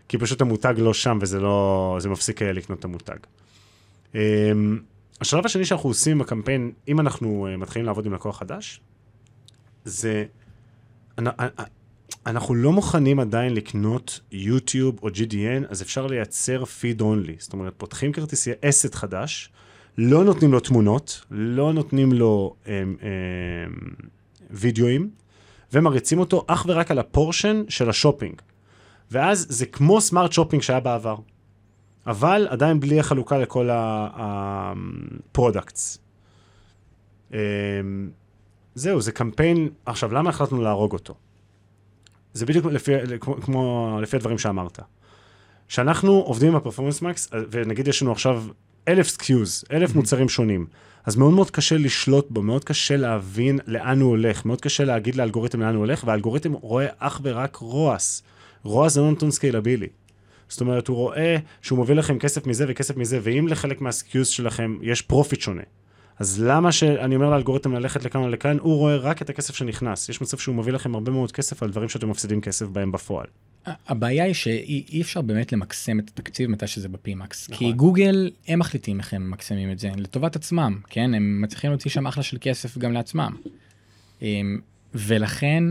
כי 0.07 0.17
פשוט 0.17 0.41
המותג 0.41 0.73
לא 0.77 0.93
שם, 0.93 1.17
וזה 1.21 1.39
לא, 1.39 1.97
זה 1.99 2.09
מפסיק 2.09 2.41
אה, 2.41 2.51
לקנות 2.51 2.79
את 2.79 2.85
המותג. 2.85 3.17
Um, 4.13 4.17
השלב 5.21 5.45
השני 5.45 5.65
שאנחנו 5.65 5.89
עושים 5.89 6.19
בקמפיין, 6.19 6.71
אם 6.87 6.99
אנחנו 6.99 7.47
uh, 7.47 7.57
מתחילים 7.57 7.85
לעבוד 7.85 8.05
עם 8.05 8.13
לקוח 8.13 8.39
חדש, 8.39 8.81
זה, 9.85 10.25
אנחנו 12.25 12.55
לא 12.55 12.71
מוכנים 12.71 13.19
עדיין 13.19 13.53
לקנות 13.53 14.19
יוטיוב 14.31 14.99
או 15.03 15.07
GDN, 15.07 15.63
אז 15.69 15.81
אפשר 15.81 16.07
לייצר 16.07 16.65
feed 16.65 17.01
only. 17.01 17.35
זאת 17.39 17.53
אומרת, 17.53 17.73
פותחים 17.77 18.11
כרטיסייה 18.11 18.55
asset 18.61 18.95
חדש, 18.95 19.49
לא 19.97 20.23
נותנים 20.23 20.51
לו 20.51 20.59
תמונות, 20.59 21.25
לא 21.31 21.73
נותנים 21.73 22.13
לו 22.13 22.55
um, 22.63 22.67
um, 22.67 23.05
וידאוים, 24.51 25.09
ומריצים 25.73 26.19
אותו 26.19 26.45
אך 26.47 26.65
ורק 26.69 26.91
על 26.91 26.99
ה 26.99 27.07
portion 27.07 27.63
של 27.69 27.89
השופינג. 27.89 28.41
ואז 29.11 29.45
זה 29.49 29.65
כמו 29.65 30.01
smart 30.01 30.31
shopping 30.31 30.61
שהיה 30.61 30.79
בעבר, 30.79 31.15
אבל 32.07 32.47
עדיין 32.49 32.79
בלי 32.79 32.99
החלוקה 32.99 33.37
לכל 33.37 33.69
ה 35.33 35.39
products. 35.39 35.97
אמ, 37.33 37.37
זהו, 38.75 39.01
זה 39.01 39.11
קמפיין, 39.11 39.69
עכשיו, 39.85 40.13
למה 40.13 40.29
החלטנו 40.29 40.61
להרוג 40.61 40.93
אותו? 40.93 41.13
זה 42.35 42.45
בדיוק 42.45 42.65
לפי, 42.65 42.91
כמו, 43.19 43.41
כמו 43.41 43.97
לפי 44.01 44.15
הדברים 44.17 44.37
שאמרת. 44.37 44.79
כשאנחנו 45.67 46.11
עובדים 46.11 46.49
עם 46.49 46.55
ה 46.55 46.59
Performance 46.59 47.01
Max, 47.01 47.29
ונגיד 47.51 47.87
יש 47.87 48.01
לנו 48.01 48.11
עכשיו 48.11 48.43
אלף 48.87 49.07
SKUs, 49.07 49.63
אלף 49.71 49.91
mm-hmm. 49.91 49.95
מוצרים 49.95 50.29
שונים, 50.29 50.65
אז 51.05 51.15
מאוד 51.15 51.33
מאוד 51.33 51.51
קשה 51.51 51.77
לשלוט 51.77 52.27
בו, 52.29 52.41
מאוד 52.41 52.63
קשה 52.63 52.97
להבין 52.97 53.59
לאן 53.67 54.01
הוא 54.01 54.09
הולך, 54.09 54.45
מאוד 54.45 54.61
קשה 54.61 54.83
להגיד 54.83 55.15
לאלגוריתם 55.15 55.61
לאן 55.61 55.75
הוא 55.75 55.79
הולך, 55.79 56.03
והאלגוריתם 56.07 56.53
רואה 56.53 56.85
אך 56.97 57.19
ורק 57.23 57.55
ROAS. 57.55 58.23
ROAS 58.63 58.93
זה 58.93 59.01
לא 59.01 59.11
נתון 59.11 59.31
סקיילבילי. 59.31 59.87
זאת 60.47 60.61
אומרת, 60.61 60.87
הוא 60.87 60.97
רואה 60.97 61.37
שהוא 61.61 61.77
מוביל 61.77 61.99
לכם 61.99 62.19
כסף 62.19 62.47
מזה 62.47 62.65
וכסף 62.67 62.97
מזה, 62.97 63.19
ואם 63.23 63.47
לחלק 63.47 63.81
מה 63.81 63.96
SKUs 63.96 64.27
שלכם 64.27 64.77
יש 64.81 65.01
profit 65.01 65.41
שונה, 65.41 65.61
אז 66.19 66.41
למה 66.43 66.71
שאני 66.71 67.15
אומר 67.15 67.29
לאלגוריתם 67.29 67.73
ללכת 67.73 68.05
לכאן 68.05 68.21
או 68.21 68.29
לכאן, 68.29 68.57
הוא 68.59 68.77
רואה 68.77 68.95
רק 68.95 69.21
את 69.21 69.29
הכסף 69.29 69.55
שנכנס. 69.55 70.09
יש 70.09 70.21
מצב 70.21 70.37
שהוא 70.37 70.55
מביא 70.55 70.73
לכם 70.73 70.95
הרבה 70.95 71.11
מאוד 71.11 71.31
כסף 71.31 71.63
על 71.63 71.69
דברים 71.69 71.89
שאתם 71.89 72.09
מפסידים 72.09 72.41
כסף 72.41 72.65
בהם 72.65 72.91
בפועל. 72.91 73.25
הבעיה 73.87 74.23
היא 74.23 74.33
שאי 74.33 75.01
אפשר 75.01 75.21
באמת 75.21 75.53
למקסם 75.53 75.99
את 75.99 76.09
התקציב 76.09 76.49
מתי 76.49 76.67
שזה 76.67 76.89
ב 76.89 76.99
PMax. 76.99 77.49
נכון. 77.49 77.67
כי 77.67 77.73
גוגל, 77.73 78.31
הם 78.47 78.59
מחליטים 78.59 78.99
איך 78.99 79.13
הם 79.13 79.27
ממקסמים 79.27 79.71
את 79.71 79.79
זה, 79.79 79.89
לטובת 79.97 80.35
עצמם, 80.35 80.79
כן? 80.89 81.13
הם 81.13 81.41
מצליחים 81.41 81.69
להוציא 81.69 81.91
שם 81.91 82.07
אחלה 82.07 82.23
של 82.23 82.37
כסף 82.41 82.77
גם 82.77 82.93
לעצמם. 82.93 83.35
אמ, 84.21 84.59
ולכן 84.93 85.63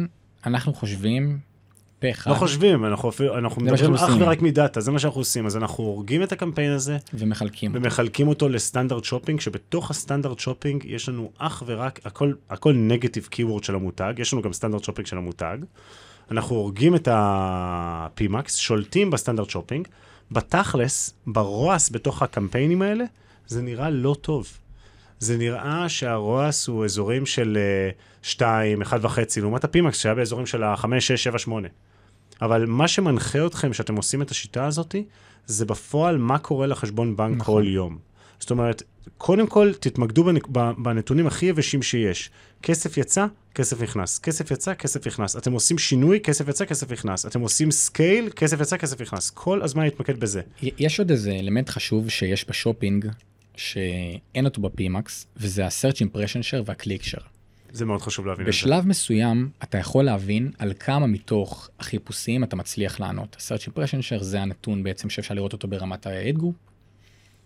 אנחנו 0.46 0.74
חושבים 0.74 1.38
פה 2.04 2.10
אחד. 2.10 2.30
לא 2.30 2.36
חושבים, 2.36 2.84
אנחנו, 2.84 3.10
אנחנו 3.38 3.62
מדברים 3.62 3.94
אך 3.94 4.10
ורק 4.18 4.42
מדאטה, 4.42 4.80
זה 4.80 4.92
מה 4.92 4.98
שאנחנו 4.98 5.20
עושים. 5.20 5.46
אז 5.46 5.56
אנחנו 5.56 5.84
הורגים 5.84 6.22
את 6.22 6.32
הקמפיין 6.32 6.72
הזה. 6.72 6.96
ומחלקים 7.14 7.72
ומחלקים 7.74 8.28
אותו 8.28 8.48
ל 8.48 8.54
standard 8.54 9.04
shopping, 9.04 9.40
שבתוך 9.40 9.90
ה 9.90 9.95
standard 9.95 10.38
shopping 10.38 10.84
יש 10.84 11.08
לנו 11.08 11.30
אך 11.38 11.62
ורק, 11.66 12.00
הכל, 12.04 12.32
הכל 12.50 12.72
negative 12.72 13.26
keyword 13.26 13.64
של 13.64 13.74
המותג, 13.74 14.14
יש 14.18 14.32
לנו 14.32 14.42
גם 14.42 14.52
standard 14.52 14.84
shopping 14.84 15.06
של 15.06 15.16
המותג. 15.16 15.58
אנחנו 16.30 16.56
הורגים 16.56 16.94
את 16.94 17.08
ה-PMAX, 17.08 18.48
שולטים 18.48 19.10
ב 19.10 19.14
standard 19.14 19.50
shopping. 19.50 19.88
בתכלס, 20.30 21.14
ב 21.26 21.39
ROAS 21.39 21.90
בתוך 21.90 22.22
הקמפיינים 22.22 22.82
האלה, 22.82 23.04
זה 23.46 23.62
נראה 23.62 23.90
לא 23.90 24.16
טוב. 24.20 24.48
זה 25.18 25.36
נראה 25.36 25.88
שה 25.88 26.22
ROAS 26.22 26.68
הוא 26.68 26.84
אזורים 26.84 27.26
של 27.26 27.58
2, 28.22 28.82
uh, 28.82 28.84
1.5, 28.84 29.18
לעומת 29.40 29.64
ה 29.64 29.71
PMax 29.71 29.98
שהיה 29.98 30.14
באזורים 30.14 30.46
של 30.46 30.62
ה-5, 30.62 30.86
6, 31.00 31.24
7, 31.24 31.38
8. 31.38 31.68
אבל 32.42 32.66
מה 32.66 32.88
שמנחה 32.88 33.46
אתכם 33.46 33.72
שאתם 33.72 33.96
עושים 33.96 34.22
את 34.22 34.30
השיטה 34.30 34.66
הזאת, 34.66 34.94
זה 35.46 35.64
בפועל 35.64 36.18
מה 36.18 36.38
קורה 36.38 36.66
לחשבון 36.66 37.16
בנק 37.16 37.36
נכון. 37.36 37.62
כל 37.62 37.68
יום. 37.68 37.98
זאת 38.40 38.50
אומרת, 38.50 38.82
קודם 39.18 39.46
כל 39.46 39.72
תתמקדו 39.80 40.24
בנתונים 40.78 41.26
הכי 41.26 41.46
יבשים 41.46 41.82
שיש. 41.82 42.30
כסף 42.62 42.96
יצא, 42.98 43.26
כסף 43.54 43.82
נכנס. 43.82 44.18
כסף 44.18 44.50
יצא, 44.50 44.74
כסף 44.74 45.06
נכנס. 45.06 45.36
אתם 45.36 45.52
עושים 45.52 45.78
שינוי, 45.78 46.20
כסף 46.20 46.48
יצא, 46.48 46.64
כסף 46.64 46.92
נכנס. 46.92 47.26
אתם 47.26 47.40
עושים 47.40 47.70
scale, 47.70 48.30
כסף 48.36 48.60
יצא, 48.60 48.76
כסף 48.76 49.00
נכנס. 49.00 49.30
כל 49.30 49.62
הזמן 49.62 49.84
להתמקד 49.84 50.20
בזה. 50.20 50.40
יש 50.62 50.98
עוד 50.98 51.10
איזה 51.10 51.32
אלמנט 51.32 51.70
חשוב 51.70 52.08
שיש 52.08 52.48
בשופינג, 52.48 53.06
שאין 53.56 54.44
אותו 54.44 54.60
בפימקס, 54.60 55.26
וזה 55.36 55.66
ה-search 55.66 55.96
impression 55.96 56.42
share 56.50 56.62
וה-click 56.66 57.02
share. 57.02 57.24
זה 57.74 57.84
מאוד 57.84 58.02
חשוב 58.02 58.26
להבין 58.26 58.46
את 58.46 58.52
זה. 58.52 58.58
בשלב 58.58 58.86
מסוים 58.86 59.50
אתה 59.62 59.78
יכול 59.78 60.04
להבין 60.04 60.50
על 60.58 60.72
כמה 60.78 61.06
מתוך 61.06 61.70
החיפושים 61.78 62.44
אתה 62.44 62.56
מצליח 62.56 63.00
לענות. 63.00 63.36
ה-search 63.36 63.68
impression 63.68 64.18
share 64.20 64.22
זה 64.22 64.42
הנתון 64.42 64.82
בעצם 64.82 65.10
שאפשר 65.10 65.34
לראות 65.34 65.52
אותו 65.52 65.68
ברמת 65.68 66.06
ה-ad 66.06 66.38
group, 66.38 66.70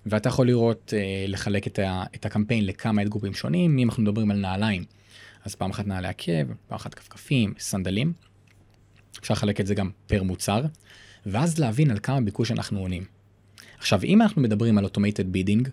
ואתה 0.07 0.29
יכול 0.29 0.47
לראות, 0.47 0.95
אה, 0.97 1.25
לחלק 1.29 1.67
את, 1.67 1.79
ה, 1.79 2.05
את 2.15 2.27
הקמפיין 2.27 2.67
לכמה 2.67 3.03
ad 3.03 3.07
groupים 3.07 3.35
שונים, 3.35 3.79
אם 3.79 3.89
אנחנו 3.89 4.03
מדברים 4.03 4.31
על 4.31 4.37
נעליים, 4.37 4.85
אז 5.45 5.55
פעם 5.55 5.71
אחת 5.71 5.87
נעלי 5.87 6.09
עקב, 6.09 6.47
פעם 6.67 6.77
אחת 6.77 6.95
כפכפים, 6.95 7.55
סנדלים. 7.59 8.13
אפשר 9.21 9.35
לחלק 9.35 9.61
את 9.61 9.67
זה 9.67 9.75
גם 9.75 9.91
פר 10.07 10.23
מוצר, 10.23 10.63
ואז 11.27 11.59
להבין 11.59 11.91
על 11.91 11.99
כמה 12.03 12.21
ביקוש 12.21 12.51
אנחנו 12.51 12.81
עונים. 12.81 13.05
עכשיו, 13.79 14.05
אם 14.05 14.23
אנחנו 14.23 14.43
מדברים 14.43 14.79
על 14.79 14.85
automated 14.85 15.35
bidding, 15.35 15.69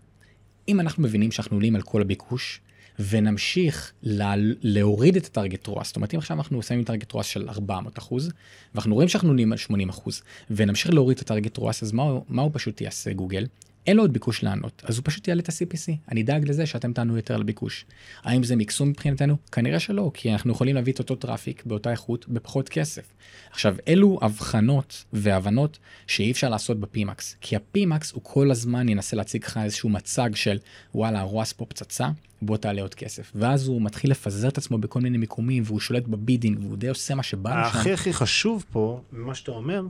אם 0.67 0.79
אנחנו 0.79 1.03
מבינים 1.03 1.31
שאנחנו 1.31 1.57
עונים 1.57 1.75
על 1.75 1.81
כל 1.81 2.01
הביקוש, 2.01 2.61
ונמשיך 2.99 3.91
לה, 4.03 4.33
להוריד 4.61 5.15
את 5.15 5.25
ה 5.25 5.31
target 5.31 5.67
ROAS, 5.67 5.87
זאת 5.87 5.95
אומרת 5.95 6.13
אם 6.13 6.19
עכשיו 6.19 6.37
אנחנו 6.37 6.63
שמים 6.63 6.83
target 6.83 7.11
ROAS 7.11 7.25
של 7.25 7.49
400 7.49 7.97
אחוז, 7.97 8.31
ואנחנו 8.75 8.95
רואים 8.95 9.09
שאנחנו 9.09 9.29
עונים 9.29 9.51
על 9.51 9.57
80 9.57 9.89
אחוז, 9.89 10.21
ונמשיך 10.49 10.93
להוריד 10.93 11.17
את 11.17 11.21
ה 11.21 11.26
target 11.26 11.57
ROAS, 11.57 11.83
אז 11.83 11.91
מה, 11.91 12.03
מה 12.29 12.41
הוא 12.41 12.51
פשוט 12.53 12.81
יעשה 12.81 13.13
גוגל? 13.13 13.45
אין 13.87 13.97
לו 13.97 14.03
עוד 14.03 14.13
ביקוש 14.13 14.43
לענות, 14.43 14.81
אז 14.85 14.97
הוא 14.97 15.03
פשוט 15.05 15.27
יעלה 15.27 15.41
את 15.41 15.49
ה-CPC. 15.49 15.91
אני 16.11 16.21
אדאג 16.21 16.49
לזה 16.49 16.65
שאתם 16.65 16.93
תענו 16.93 17.15
יותר 17.15 17.37
לביקוש. 17.37 17.85
האם 18.23 18.43
זה 18.43 18.55
מקסום 18.55 18.89
מבחינתנו? 18.89 19.37
כנראה 19.51 19.79
שלא, 19.79 20.11
כי 20.13 20.31
אנחנו 20.31 20.51
יכולים 20.51 20.75
להביא 20.75 20.93
את 20.93 20.99
אותו 20.99 21.15
traffic 21.15 21.65
באותה 21.65 21.91
איכות 21.91 22.27
בפחות 22.29 22.69
כסף. 22.69 23.03
עכשיו, 23.51 23.75
אלו 23.87 24.19
הבחנות 24.21 25.03
והבנות 25.13 25.79
שאי 26.07 26.31
אפשר 26.31 26.49
לעשות 26.49 26.79
ב 26.79 26.88
PMax, 26.88 27.35
כי 27.41 27.55
ה 27.55 27.66
PMax 27.66 28.11
הוא 28.11 28.21
כל 28.23 28.51
הזמן 28.51 28.89
ינסה 28.89 29.15
להציג 29.15 29.43
לך 29.43 29.59
איזשהו 29.63 29.89
מצג 29.89 30.29
של 30.35 30.57
וואלה, 30.95 31.19
ה 31.19 31.26
ROAS 31.26 31.53
פה 31.53 31.65
פצצה, 31.65 32.09
בוא 32.41 32.57
תעלה 32.57 32.81
עוד 32.81 32.93
כסף. 32.95 33.31
ואז 33.35 33.67
הוא 33.67 33.81
מתחיל 33.81 34.11
לפזר 34.11 34.47
את 34.47 34.57
עצמו 34.57 34.77
בכל 34.77 35.01
מיני 35.01 35.17
מיקומים, 35.17 35.63
והוא 35.65 35.79
שולט 35.79 36.07
ב 36.07 36.13
bidding, 36.13 36.59
והוא 36.61 36.77
די 36.77 36.89
עושה 36.89 37.15
מה 37.15 37.23
שבא 37.23 37.55
לו 37.55 37.71
שם. 37.71 37.79
הכי 37.79 37.93
הכי 37.93 38.13
חשוב 38.13 38.65
פה, 38.71 39.01
ממה 39.11 39.35
שאתה 39.35 39.51
אומר, 39.51 39.81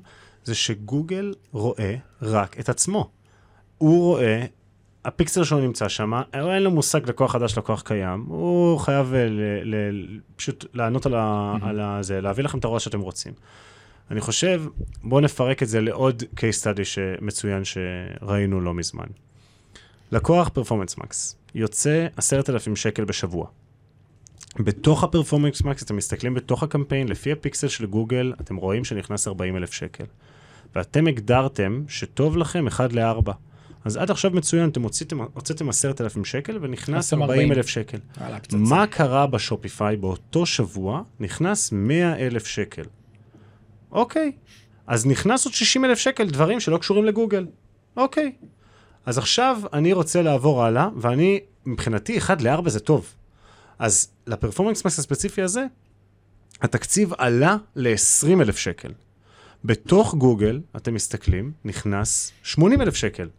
זה 0.43 0.55
שגוגל 0.55 1.33
רואה 1.51 1.95
רק 2.21 2.59
את 2.59 2.69
עצמו. 2.69 3.09
הוא 3.77 3.99
רואה, 3.99 4.45
הפיקסל 5.05 5.43
שלו 5.43 5.59
נמצא 5.59 5.89
שם, 5.89 6.13
אין 6.33 6.63
לו 6.63 6.71
מושג 6.71 7.09
לקוח 7.09 7.31
חדש, 7.31 7.57
לקוח 7.57 7.81
קיים, 7.81 8.25
הוא 8.27 8.79
חייב 8.79 9.13
ל, 9.13 9.17
ל, 9.63 9.75
ל, 9.91 10.19
פשוט 10.35 10.65
לענות 10.73 11.05
על, 11.05 11.13
ה, 11.15 11.55
mm-hmm. 11.61 11.65
על 11.65 12.03
זה, 12.03 12.21
להביא 12.21 12.43
לכם 12.43 12.57
את 12.57 12.65
הראש 12.65 12.83
שאתם 12.83 12.99
רוצים. 12.99 13.33
אני 14.11 14.21
חושב, 14.21 14.63
בואו 15.03 15.21
נפרק 15.21 15.63
את 15.63 15.67
זה 15.67 15.81
לעוד 15.81 16.23
case 16.35 16.63
study 16.63 16.99
מצוין 17.21 17.63
שראינו 17.63 18.61
לא 18.61 18.73
מזמן. 18.73 19.05
לקוח 20.11 20.49
פרפורמנס 20.49 20.97
מקס, 20.97 21.35
יוצא 21.55 22.07
עשרת 22.17 22.49
אלפים 22.49 22.75
שקל 22.75 23.03
בשבוע. 23.05 23.47
בתוך 24.59 25.03
הפרפורמנס 25.03 25.61
מקס, 25.61 25.83
אתם 25.83 25.95
מסתכלים 25.95 26.33
בתוך 26.33 26.63
הקמפיין, 26.63 27.07
לפי 27.07 27.31
הפיקסל 27.31 27.67
של 27.67 27.85
גוגל, 27.85 28.33
אתם 28.41 28.55
רואים 28.55 28.85
שנכנס 28.85 29.27
40 29.27 29.57
אלף 29.57 29.73
שקל. 29.73 30.05
ואתם 30.75 31.07
הגדרתם 31.07 31.83
שטוב 31.87 32.37
לכם 32.37 32.67
1 32.67 32.93
ל-4. 32.93 33.31
אז 33.85 33.97
עד 33.97 34.11
עכשיו 34.11 34.31
מצוין, 34.31 34.69
אתם 34.69 34.81
הוצאתם, 34.81 35.21
הוצאתם 35.21 35.69
עשרת 35.69 36.01
אלפים 36.01 36.25
שקל 36.25 36.57
ונכנס 36.61 37.13
40 37.13 37.51
אלף 37.51 37.67
שקל. 37.67 37.97
מה 38.51 38.87
קרה 38.87 39.27
בשופיפיי 39.27 39.97
באותו 39.97 40.45
שבוע? 40.45 41.01
נכנס 41.19 41.71
100 41.71 42.15
אלף 42.15 42.47
שקל. 42.47 42.83
אוקיי, 43.91 44.31
אז 44.87 45.05
נכנס 45.05 45.45
עוד 45.45 45.53
60 45.53 45.85
אלף 45.85 45.99
שקל, 45.99 46.29
דברים 46.29 46.59
שלא 46.59 46.77
קשורים 46.77 47.05
לגוגל. 47.05 47.47
אוקיי. 47.97 48.31
אז 49.05 49.17
עכשיו 49.17 49.61
אני 49.73 49.93
רוצה 49.93 50.21
לעבור 50.21 50.63
הלאה, 50.63 50.89
ואני, 50.97 51.39
מבחינתי, 51.65 52.17
1 52.17 52.41
ל-4 52.41 52.69
זה 52.69 52.79
טוב. 52.79 53.13
אז 53.79 54.09
לפרפורמנס 54.27 54.85
מס 54.85 54.99
הספציפי 54.99 55.41
הזה, 55.41 55.65
התקציב 56.61 57.13
עלה 57.17 57.57
ל-20 57.75 58.41
אלף 58.41 58.57
שקל. 58.57 58.91
בתוך 59.65 60.15
גוגל, 60.15 60.61
אתם 60.75 60.93
מסתכלים, 60.93 61.51
נכנס 61.65 62.31
80 62.43 62.81
אלף 62.81 62.95
שקל. 62.95 63.29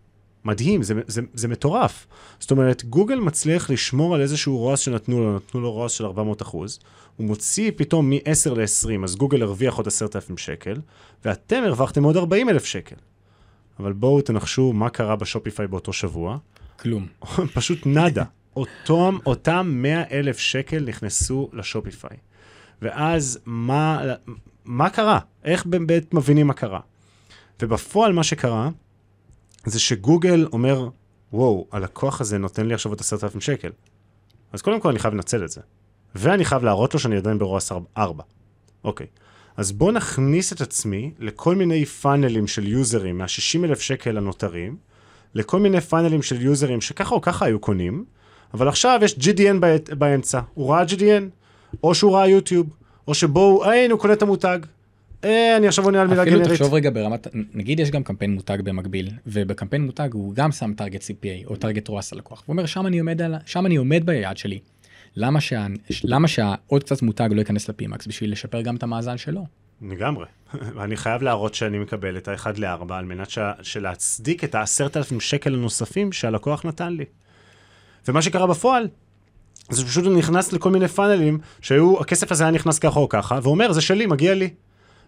מדהים, 0.46 0.82
זה, 0.82 0.94
זה, 1.06 1.22
זה 1.34 1.48
מטורף. 1.48 2.06
זאת 2.38 2.50
אומרת, 2.50 2.84
גוגל 2.84 3.18
מצליח 3.18 3.70
לשמור 3.70 4.14
על 4.14 4.20
איזשהו 4.20 4.58
רועס 4.58 4.80
שנתנו 4.80 5.20
לו, 5.20 5.36
נתנו 5.36 5.60
לו 5.60 5.72
רועס 5.72 5.92
של 5.92 6.04
400 6.04 6.42
אחוז, 6.42 6.78
הוא 7.16 7.26
מוציא 7.26 7.70
פתאום 7.76 8.10
מ-10 8.10 8.54
ל-20, 8.54 9.04
אז 9.04 9.16
גוגל 9.16 9.42
הרוויח 9.42 9.74
עוד 9.74 9.86
10,000 9.86 10.38
שקל, 10.38 10.80
ואתם 11.24 11.62
הרווחתם 11.66 12.04
עוד 12.04 12.16
40,000 12.16 12.64
שקל. 12.64 12.96
אבל 13.78 13.92
בואו 13.92 14.20
תנחשו 14.20 14.72
מה 14.72 14.90
קרה 14.90 15.16
בשופיפיי 15.16 15.66
באותו 15.66 15.92
שבוע. 15.92 16.38
כלום. 16.78 17.06
פשוט 17.54 17.86
נאדה. 17.86 18.24
אותם, 18.56 19.16
אותם 19.26 19.70
100,000 19.72 20.38
שקל 20.38 20.84
נכנסו 20.86 21.50
לשופיפיי. 21.52 22.16
ואז 22.82 23.38
מה, 23.46 24.02
מה 24.64 24.90
קרה? 24.90 25.18
איך 25.44 25.66
באמת 25.66 26.14
מבינים 26.14 26.46
מה 26.46 26.54
קרה? 26.54 26.80
ובפועל 27.62 28.12
מה 28.12 28.22
שקרה, 28.22 28.70
זה 29.66 29.80
שגוגל 29.80 30.46
אומר, 30.52 30.88
וואו, 31.32 31.66
הלקוח 31.72 32.20
הזה 32.20 32.38
נותן 32.38 32.66
לי 32.66 32.74
עכשיו 32.74 32.92
את 32.92 33.00
עשרת 33.00 33.24
אלפים 33.24 33.40
שקל. 33.40 33.70
אז 34.52 34.62
קודם 34.62 34.80
כל 34.80 34.88
אני 34.88 34.98
חייב 34.98 35.14
לנצל 35.14 35.44
את 35.44 35.50
זה. 35.50 35.60
ואני 36.14 36.44
חייב 36.44 36.64
להראות 36.64 36.94
לו 36.94 37.00
שאני 37.00 37.16
עדיין 37.16 37.38
ברוע 37.38 37.58
4. 37.96 38.24
אוקיי. 38.84 39.06
אז 39.56 39.72
בואו 39.72 39.92
נכניס 39.92 40.52
את 40.52 40.60
עצמי 40.60 41.12
לכל 41.18 41.54
מיני 41.54 41.84
פאנלים 41.84 42.46
של 42.46 42.66
יוזרים 42.66 43.18
מה-60 43.18 43.64
אלף 43.64 43.80
שקל 43.80 44.18
הנותרים, 44.18 44.76
לכל 45.34 45.60
מיני 45.60 45.80
פאנלים 45.80 46.22
של 46.22 46.42
יוזרים 46.42 46.80
שככה 46.80 47.14
או 47.14 47.20
ככה 47.20 47.44
היו 47.44 47.58
קונים, 47.58 48.04
אבל 48.54 48.68
עכשיו 48.68 49.00
יש 49.02 49.14
GDN 49.14 49.56
באמצע. 49.98 50.40
הוא 50.54 50.70
ראה 50.70 50.84
GDN, 50.84 51.22
או 51.82 51.94
שהוא 51.94 52.16
ראה 52.16 52.28
יוטיוב, 52.28 52.66
או 53.08 53.14
שבואו, 53.14 53.64
הוא 53.90 53.98
קונה 53.98 54.12
את 54.12 54.22
המותג. 54.22 54.58
אה, 55.24 55.56
אני 55.56 55.68
עכשיו 55.68 55.84
עונה 55.84 56.00
על 56.00 56.06
מילה 56.06 56.22
אפילו 56.22 56.36
גנרית. 56.36 56.52
תחשוב 56.52 56.74
רגע 56.74 56.90
ברמת, 56.90 57.26
נגיד 57.54 57.80
יש 57.80 57.90
גם 57.90 58.02
קמפיין 58.02 58.34
מותג 58.34 58.58
במקביל, 58.64 59.10
ובקמפיין 59.26 59.86
מותג 59.86 60.08
הוא 60.12 60.34
גם 60.34 60.52
שם 60.52 60.72
טארגט 60.76 61.02
CPA 61.02 61.46
או 61.46 61.56
טארגט 61.56 61.88
רואס 61.88 62.12
ללקוח. 62.12 62.42
הוא 62.46 62.52
אומר, 62.52 62.66
שם 62.66 62.86
אני 62.86 62.98
עומד, 62.98 63.22
על, 63.22 63.34
שם 63.46 63.66
אני 63.66 63.76
עומד 63.76 64.06
ביעד 64.06 64.36
שלי. 64.36 64.58
למה, 65.16 65.40
שה, 65.40 65.66
למה 66.04 66.28
שהעוד 66.28 66.84
קצת 66.84 67.02
מותג 67.02 67.28
לא 67.32 67.38
ייכנס 67.38 67.68
ל-PMAX 67.68 68.08
בשביל 68.08 68.32
לשפר 68.32 68.60
גם 68.60 68.76
את 68.76 68.82
המאזן 68.82 69.16
שלו? 69.16 69.46
לגמרי. 69.82 70.26
אני 70.84 70.96
חייב 70.96 71.22
להראות 71.22 71.54
שאני 71.54 71.78
מקבל 71.78 72.16
את 72.16 72.28
ה-1 72.28 72.46
ל-4 72.56 72.94
על 72.94 73.04
מנת 73.04 73.30
ש... 73.30 73.38
שלהצדיק 73.62 74.44
את 74.44 74.54
ה-10,000 74.54 75.20
שקל 75.20 75.54
הנוספים 75.54 76.12
שהלקוח 76.12 76.66
נתן 76.66 76.92
לי. 76.92 77.04
ומה 78.08 78.22
שקרה 78.22 78.46
בפועל, 78.46 78.88
זה 79.70 79.84
פשוט 79.84 80.04
הוא 80.04 80.18
נכנס 80.18 80.52
לכל 80.52 80.70
מיני 80.70 80.88
פאנלים 80.88 81.38
שהיו, 81.60 82.00
הכסף 82.00 82.32
הזה 82.32 82.44
היה 82.44 82.50
נכנס 82.50 82.78
ככה 82.78 83.00
או 83.00 83.08
ככה, 83.08 83.38
ואומר, 83.42 83.72
זה 83.72 83.80
שלי, 83.80 84.06
מגיע 84.06 84.34
לי. 84.34 84.50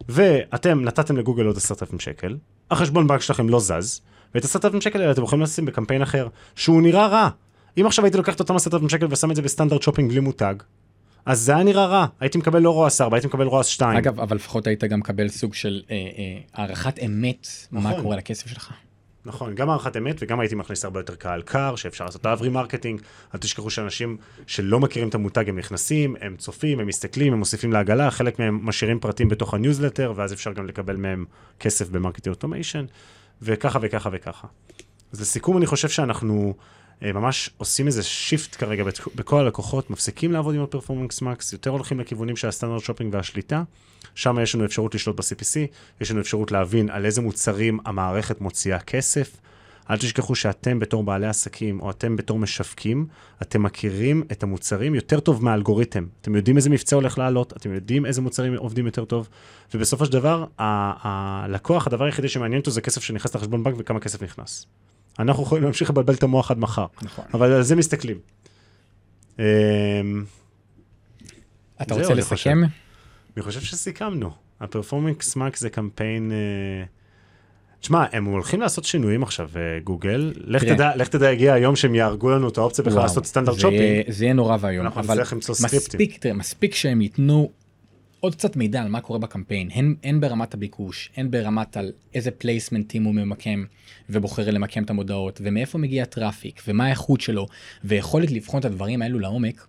ואתם 0.09 0.85
נתתם 0.85 1.17
לגוגל 1.17 1.47
עוד 1.47 1.57
10,000 1.57 2.01
שקל, 2.01 2.37
החשבון 2.71 3.07
בנק 3.07 3.21
שלכם 3.21 3.49
לא 3.49 3.61
זז, 3.61 4.01
ואת 4.35 4.45
10,000 4.45 4.81
שקל 4.81 5.01
האלה 5.01 5.13
אתם 5.13 5.23
יכולים 5.23 5.43
לשים 5.43 5.65
בקמפיין 5.65 6.03
אחר, 6.03 6.29
שהוא 6.55 6.83
נראה 6.83 7.07
רע. 7.07 7.29
אם 7.81 7.87
עכשיו 7.87 8.05
הייתי 8.05 8.19
לוקח 8.19 8.35
את 8.35 8.41
אותם 8.41 8.57
10,000 8.57 8.89
שקל 8.89 9.07
ושם 9.11 9.31
את 9.31 9.37
זה 9.37 9.43
ב 9.43 9.47
standard 9.47 9.83
shopping 9.83 10.11
בלי 10.11 10.21
מותג, 10.21 10.55
אז 11.27 11.41
זה 11.41 11.55
היה 11.55 11.65
נראה 11.65 11.87
רע. 11.87 12.07
הייתי 12.21 12.39
מקבל 12.39 12.63
לא 12.63 12.71
ROAS 12.71 13.01
4, 13.01 13.17
הייתי 13.17 13.27
מקבל 13.27 13.47
ROAS 13.47 13.67
2. 13.67 13.99
אגב, 13.99 14.21
אבל 14.21 14.37
לפחות 14.37 14.67
היית 14.67 14.85
גם 14.85 14.99
מקבל 15.01 15.29
סוג 15.29 15.55
של 15.55 15.83
אה, 15.91 15.97
אה, 15.97 16.39
הערכת 16.55 16.99
אמת, 17.07 17.47
מה 17.71 17.91
נכון. 17.91 18.03
קורה 18.03 18.17
לכסף 18.17 18.47
שלך. 18.47 18.73
נכון, 19.29 19.55
גם 19.55 19.71
הערכת 19.71 19.97
אמת 19.97 20.17
וגם 20.21 20.41
הייתי 20.41 20.55
מכניס 20.55 20.85
הרבה 20.85 21.01
יותר 21.01 21.15
קהל 21.15 21.43
קר, 21.43 21.77
שאפשר 21.77 22.05
לעשות 22.05 22.27
remarketing. 22.27 23.01
אל 23.35 23.41
תשכחו 23.41 23.71
שאנשים 23.71 24.17
שלא 24.47 24.81
מכירים 24.81 25.09
את 25.09 25.15
המותג 25.15 25.49
הם 25.49 25.59
נכנסים, 25.59 26.17
הם 26.21 26.37
צופים, 26.37 26.81
הם 26.81 26.87
מסתכלים, 26.87 27.33
הם 27.33 27.39
מוסיפים 27.39 27.73
לעגלה, 27.73 28.11
חלק 28.11 28.39
מהם 28.39 28.61
משאירים 28.63 29.01
פרטים 29.01 29.29
בתוך 29.29 29.55
הניוזלטר, 29.55 30.13
ואז 30.17 30.33
אפשר 30.33 30.53
גם 30.53 30.67
לקבל 30.67 30.97
מהם 30.97 31.25
כסף 31.61 31.89
ב 31.89 31.93
marketing 31.93 32.35
automation, 32.35 32.85
וככה 33.43 33.79
וככה 33.83 34.11
וככה. 34.13 34.49
אז 35.13 35.21
לסיכום, 35.21 35.57
אני 35.57 35.67
חושב 35.67 35.89
שאנחנו 35.89 36.55
ממש 37.03 37.51
עושים 37.57 37.87
איזה 37.87 38.03
shift 38.03 38.57
כרגע 38.57 38.85
בכל 39.15 39.41
הלקוחות, 39.41 39.91
מפסיקים 39.91 40.33
לעבוד 40.33 40.55
עם 40.55 40.61
ה 40.61 40.66
Performance 40.66 41.23
Max, 41.23 41.53
יותר 41.53 41.71
הולכים 41.71 42.01
לכיוונים 42.01 42.37
של 42.37 42.49
ה 42.49 42.52
standard 42.52 42.83
shopping 42.83 43.15
והשליטה. 43.15 43.63
שם 44.15 44.37
יש 44.43 44.55
לנו 44.55 44.65
אפשרות 44.65 44.95
לשלוט 44.95 45.17
ב-CPC, 45.17 45.57
יש 46.01 46.11
לנו 46.11 46.21
אפשרות 46.21 46.53
להבין 46.53 46.91
על 46.91 47.07
איזה 47.07 47.21
מוצרים 47.21 47.79
המערכת 47.85 48.41
מוציאה 48.41 48.79
כסף. 48.79 49.37
אל 49.91 49.97
תשכחו 49.97 50.35
שאתם 50.35 50.79
בתור 50.79 51.03
בעלי 51.03 51.27
עסקים, 51.27 51.81
או 51.81 51.91
אתם 51.91 52.17
בתור 52.17 52.39
משווקים, 52.39 53.07
אתם 53.43 53.63
מכירים 53.63 54.23
את 54.33 54.43
המוצרים 54.43 54.95
יותר 54.95 55.21
טוב 55.21 55.45
מהאלגוריתם. 55.45 56.07
אתם 56.21 56.35
יודעים 56.35 56.57
איזה 56.57 56.71
מבצע 56.71 56.97
הולך 56.97 57.19
לעלות, 57.19 57.53
אתם 57.53 57.75
יודעים 57.75 58.07
איזה 58.07 58.21
מוצרים 58.21 58.55
עובדים 58.57 58.87
יותר 58.87 59.05
טוב, 59.05 59.29
ובסופו 59.75 60.07
של 60.07 60.13
דבר, 60.13 60.45
הלקוח, 60.59 61.87
הדבר 61.87 62.05
היחידי 62.05 62.29
שמעניין 62.29 62.61
אותו 62.61 62.71
זה 62.71 62.81
כסף 62.81 63.03
שנכנס 63.03 63.35
לחשבון 63.35 63.65
בנק 63.65 63.75
וכמה 63.79 64.01
כסף 64.01 64.23
נכנס. 64.23 64.67
אנחנו 65.19 65.43
יכולים 65.43 65.65
להמשיך 65.65 65.91
לבלבל 65.91 66.15
את 66.15 66.23
המוח 66.23 66.51
עד 66.51 66.59
מחר, 66.59 66.87
נכון. 67.03 67.25
אבל 67.35 67.53
על 67.53 67.63
זה 67.63 67.77
מסתכלים. 67.77 68.19
אמ, 69.39 69.45
אתה 71.83 71.95
רוצה 71.95 72.15
לסכם? 72.15 72.61
אני 73.37 73.43
חושב 73.43 73.61
שסיכמנו. 73.61 74.31
הפרפורמינקס 74.61 75.37
מאק 75.37 75.57
זה 75.57 75.71
קמפיין... 75.71 76.33
אה, 76.33 76.85
תשמע, 77.81 78.05
הם 78.13 78.25
הולכים 78.25 78.61
לעשות 78.61 78.85
שינויים 78.85 79.23
עכשיו, 79.23 79.51
אה, 79.57 79.81
גוגל. 79.85 80.33
לך. 80.37 80.65
תדע, 80.65 80.97
לך 80.97 81.09
תדע, 81.09 81.29
הגיע 81.29 81.55
היום 81.55 81.77
שהם 81.77 81.95
יהרגו 81.95 82.31
לנו 82.31 82.49
את 82.49 82.59
האופציה 82.59 82.85
בכלל 82.85 83.03
לעשות 83.03 83.27
standard 83.27 83.59
shopping. 83.59 84.11
זה 84.11 84.25
יהיה 84.25 84.35
נורא 84.35 84.57
ואיום, 84.61 84.87
אנחנו 84.87 85.01
נצטרך 85.01 85.33
למצוא 85.33 85.55
סקריפטים. 85.55 86.01
מספיק, 86.01 86.19
תראה, 86.19 86.35
מספיק 86.35 86.75
שהם 86.75 87.01
ייתנו 87.01 87.51
עוד 88.21 88.35
קצת 88.35 88.57
מידע 88.57 88.83
על 88.83 88.89
מה 88.89 89.01
קורה 89.01 89.19
בקמפיין, 89.19 89.69
הן, 89.73 89.95
הן 90.05 90.21
ברמת 90.21 90.55
הביקוש, 90.55 91.11
הן 91.17 91.31
ברמת 91.31 91.77
על 91.77 91.93
איזה 92.15 92.31
פלייסמנטים 92.31 93.05
הוא 93.05 93.15
ממקם 93.15 93.65
ובוחר 94.11 94.51
למקם 94.51 94.83
את 94.83 94.91
המודעות, 94.91 95.41
ומאיפה 95.45 95.79
מגיע 95.79 96.03
ה 96.03 96.09
traffic, 96.09 96.63
ומה 96.69 96.87
האיכות 96.87 97.21
שלו, 97.21 97.47
ויכולת 97.85 98.31
לבחון 98.31 98.61
את 98.61 98.65
הדברים 98.65 99.03
האלו 99.03 99.19
לעומק, 99.19 99.67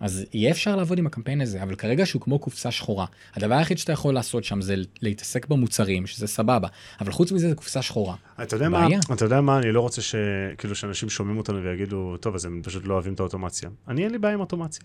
אז 0.00 0.24
יהיה 0.34 0.50
אפשר 0.50 0.76
לעבוד 0.76 0.98
עם 0.98 1.06
הקמפיין 1.06 1.40
הזה, 1.40 1.62
אבל 1.62 1.74
כרגע 1.74 2.06
שהוא 2.06 2.22
כמו 2.22 2.38
קופסה 2.38 2.70
שחורה. 2.70 3.06
הדבר 3.34 3.54
היחיד 3.54 3.78
שאתה 3.78 3.92
יכול 3.92 4.14
לעשות 4.14 4.44
שם 4.44 4.60
זה 4.60 4.74
להתעסק 5.02 5.46
במוצרים, 5.46 6.06
שזה 6.06 6.26
סבבה, 6.26 6.68
אבל 7.00 7.12
חוץ 7.12 7.32
מזה 7.32 7.48
זה 7.48 7.54
קופסה 7.54 7.82
שחורה. 7.82 8.14
אתה 8.42 8.56
יודע 8.56 8.68
מה, 8.68 8.86
בעיה. 8.86 8.98
אתה 9.12 9.24
יודע 9.24 9.40
מה, 9.40 9.58
אני 9.58 9.72
לא 9.72 9.80
רוצה 9.80 10.02
ש... 10.02 10.14
כאילו 10.58 10.74
שאנשים 10.74 11.08
שומעים 11.08 11.38
אותנו 11.38 11.62
ויגידו, 11.62 12.16
טוב, 12.16 12.34
אז 12.34 12.44
הם 12.44 12.60
פשוט 12.64 12.86
לא 12.86 12.94
אוהבים 12.94 13.14
את 13.14 13.20
האוטומציה. 13.20 13.70
אני 13.88 14.04
אין 14.04 14.12
לי 14.12 14.18
בעיה 14.18 14.34
עם 14.34 14.40
אוטומציה. 14.40 14.84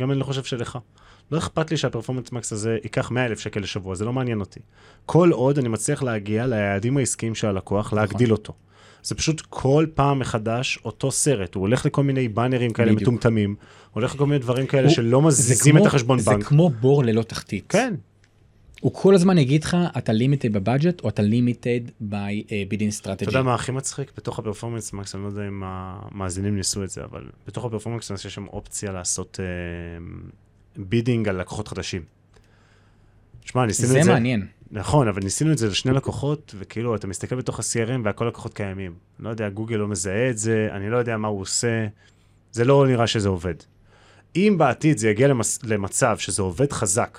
גם 0.00 0.10
אני 0.10 0.18
לא 0.18 0.24
חושב 0.24 0.44
שלך. 0.44 0.78
לא 1.30 1.38
אכפת 1.38 1.70
לי 1.70 1.76
שהפרפורמנס 1.76 2.32
מקס 2.32 2.52
הזה 2.52 2.78
ייקח 2.84 3.10
100 3.10 3.26
אלף 3.26 3.38
שקל 3.40 3.60
לשבוע, 3.60 3.94
זה 3.94 4.04
לא 4.04 4.12
מעניין 4.12 4.40
אותי. 4.40 4.60
כל 5.06 5.30
עוד 5.32 5.58
אני 5.58 5.68
מצליח 5.68 6.02
להגיע 6.02 6.46
ליעדים 6.46 6.96
העסקיים 6.96 7.34
של 7.34 7.46
הלקוח, 7.48 7.92
להגדיל 7.92 8.32
אותו. 8.32 8.52
זה 9.02 9.14
פשוט 9.14 9.40
כל 9.48 9.86
פעם 9.94 10.18
מחדש 10.18 10.78
אותו 10.84 11.10
סרט, 11.10 11.54
הוא 11.54 11.60
הולך 11.60 11.86
לכל 11.86 12.02
מיני 12.04 12.28
באנרים 12.28 12.72
כאלה 12.72 12.86
בדיוק. 12.92 13.02
מטומטמים, 13.02 13.56
הולך 13.92 14.14
לכל 14.14 14.26
מיני 14.26 14.38
דברים 14.38 14.66
כאלה 14.66 14.82
הוא- 14.86 14.94
שלא 14.94 15.20
זה 15.20 15.26
מזיזים 15.26 15.74
כמו- 15.74 15.82
את 15.82 15.90
החשבון 15.90 16.18
זה 16.18 16.30
בנק. 16.30 16.44
כמו 16.44 16.70
בור 16.70 17.04
ללא 17.04 17.22
תחתית. 17.22 17.64
כן, 17.68 17.94
הוא 18.80 18.92
כל 18.94 19.14
הזמן 19.14 19.38
יגיד 19.38 19.64
לך, 19.64 19.76
אתה 19.98 20.12
limited 20.12 20.52
by 20.52 20.64
budget 20.64 21.00
או 21.00 21.08
אתה 21.08 21.22
limited 21.22 21.80
by 22.00 22.88
bidding 22.88 22.96
strategy. 22.96 23.24
יודע 23.30 23.42
מה 23.42 23.54
הכי 23.54 23.72
מצחיק? 23.72 24.12
בתוך 24.16 24.38
ה 24.38 24.42
Performance 24.42 24.92
Max, 24.92 25.14
אני 25.14 25.22
לא 25.22 25.28
יודע 25.28 25.48
אם 25.48 25.62
המאזינים 25.64 26.56
ניסו 26.56 26.84
את 26.84 26.90
זה, 26.90 27.04
אבל 27.04 27.24
בתוך 27.46 27.64
ה 27.64 27.68
Performance 27.68 28.10
Max 28.10 28.24
יש 28.24 28.34
שם 28.34 28.46
אופציה 28.46 28.92
לעשות 28.92 29.40
bidding 30.78 31.28
על 31.28 31.40
לקוחות 31.40 31.68
חדשים. 31.68 32.02
שמע, 33.44 33.66
ניסינו 33.66 33.88
זה 33.88 33.98
את 33.98 34.04
זה. 34.04 34.12
מעניין. 34.12 34.46
נכון, 34.70 35.08
אבל 35.08 35.22
ניסינו 35.22 35.52
את 35.52 35.58
זה 35.58 35.68
לשני 35.68 35.92
לקוחות, 35.92 36.54
וכאילו, 36.58 36.94
אתה 36.94 37.06
מסתכל 37.06 37.36
בתוך 37.36 37.58
ה-CRM 37.58 38.00
והכל 38.04 38.24
לקוחות 38.24 38.54
קיימים. 38.54 38.94
לא 39.18 39.28
יודע, 39.28 39.48
גוגל 39.48 39.76
לא 39.76 39.88
מזהה 39.88 40.30
את 40.30 40.38
זה, 40.38 40.68
אני 40.72 40.90
לא 40.90 40.96
יודע 40.96 41.16
מה 41.16 41.28
הוא 41.28 41.40
עושה, 41.40 41.86
זה 42.52 42.64
לא 42.64 42.86
נראה 42.86 43.06
שזה 43.06 43.28
עובד. 43.28 43.54
אם 44.36 44.54
בעתיד 44.58 44.98
זה 44.98 45.08
יגיע 45.08 45.28
למס, 45.28 45.58
למצב 45.64 46.18
שזה 46.18 46.42
עובד 46.42 46.72
חזק, 46.72 47.18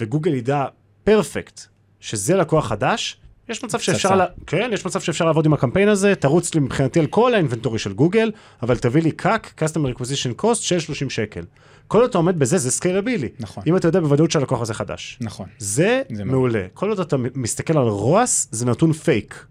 וגוגל 0.00 0.34
ידע 0.34 0.66
perfect 1.04 1.60
שזה 2.00 2.36
לקוח 2.36 2.66
חדש, 2.66 3.20
יש 3.52 3.64
מצב 3.64 3.78
שאפשר. 3.78 4.16
לה... 4.16 4.26
כן, 4.46 4.70
יש 4.72 4.86
מצב 4.86 5.00
שאפשר 5.00 5.24
לעבוד 5.24 5.46
עם 5.46 5.52
הקמפיין 5.52 5.88
הזה, 5.88 6.14
תרוץ 6.14 6.54
לי 6.54 6.60
מבחינתי 6.60 7.00
על 7.00 7.06
כל 7.06 7.34
ה 7.34 7.38
inventory 7.38 7.78
של 7.78 7.92
גוגל, 7.92 8.30
אבל 8.62 8.76
תביא 8.76 9.02
לי 9.02 9.10
CAC, 9.12 9.62
Customer 9.62 9.98
Acquisition 9.98 10.42
Cost 10.42 10.54
של 10.54 10.80
30 10.80 11.10
שקל. 11.10 11.44
כל 11.88 12.00
עוד 12.00 12.10
אתה 12.10 12.18
עומד 12.18 12.38
בזה, 12.38 12.58
זה 12.58 12.70
scalable. 12.70 13.28
נכון. 13.40 13.62
אם 13.66 13.76
אתה 13.76 13.88
יודע 13.88 14.00
בוודאות 14.00 14.30
שהלקוח 14.30 14.60
הזה 14.60 14.74
חדש. 14.74 15.18
נכון. 15.20 15.46
זה, 15.58 16.02
זה 16.12 16.24
מעולה. 16.24 16.66
כל 16.74 16.88
עוד 16.88 17.00
אתה 17.00 17.16
מסתכל 17.34 17.78
על 17.78 17.88
ROAS, 17.88 18.48
זה 18.50 18.66
נתון 18.66 18.92
פייק. 18.92 19.46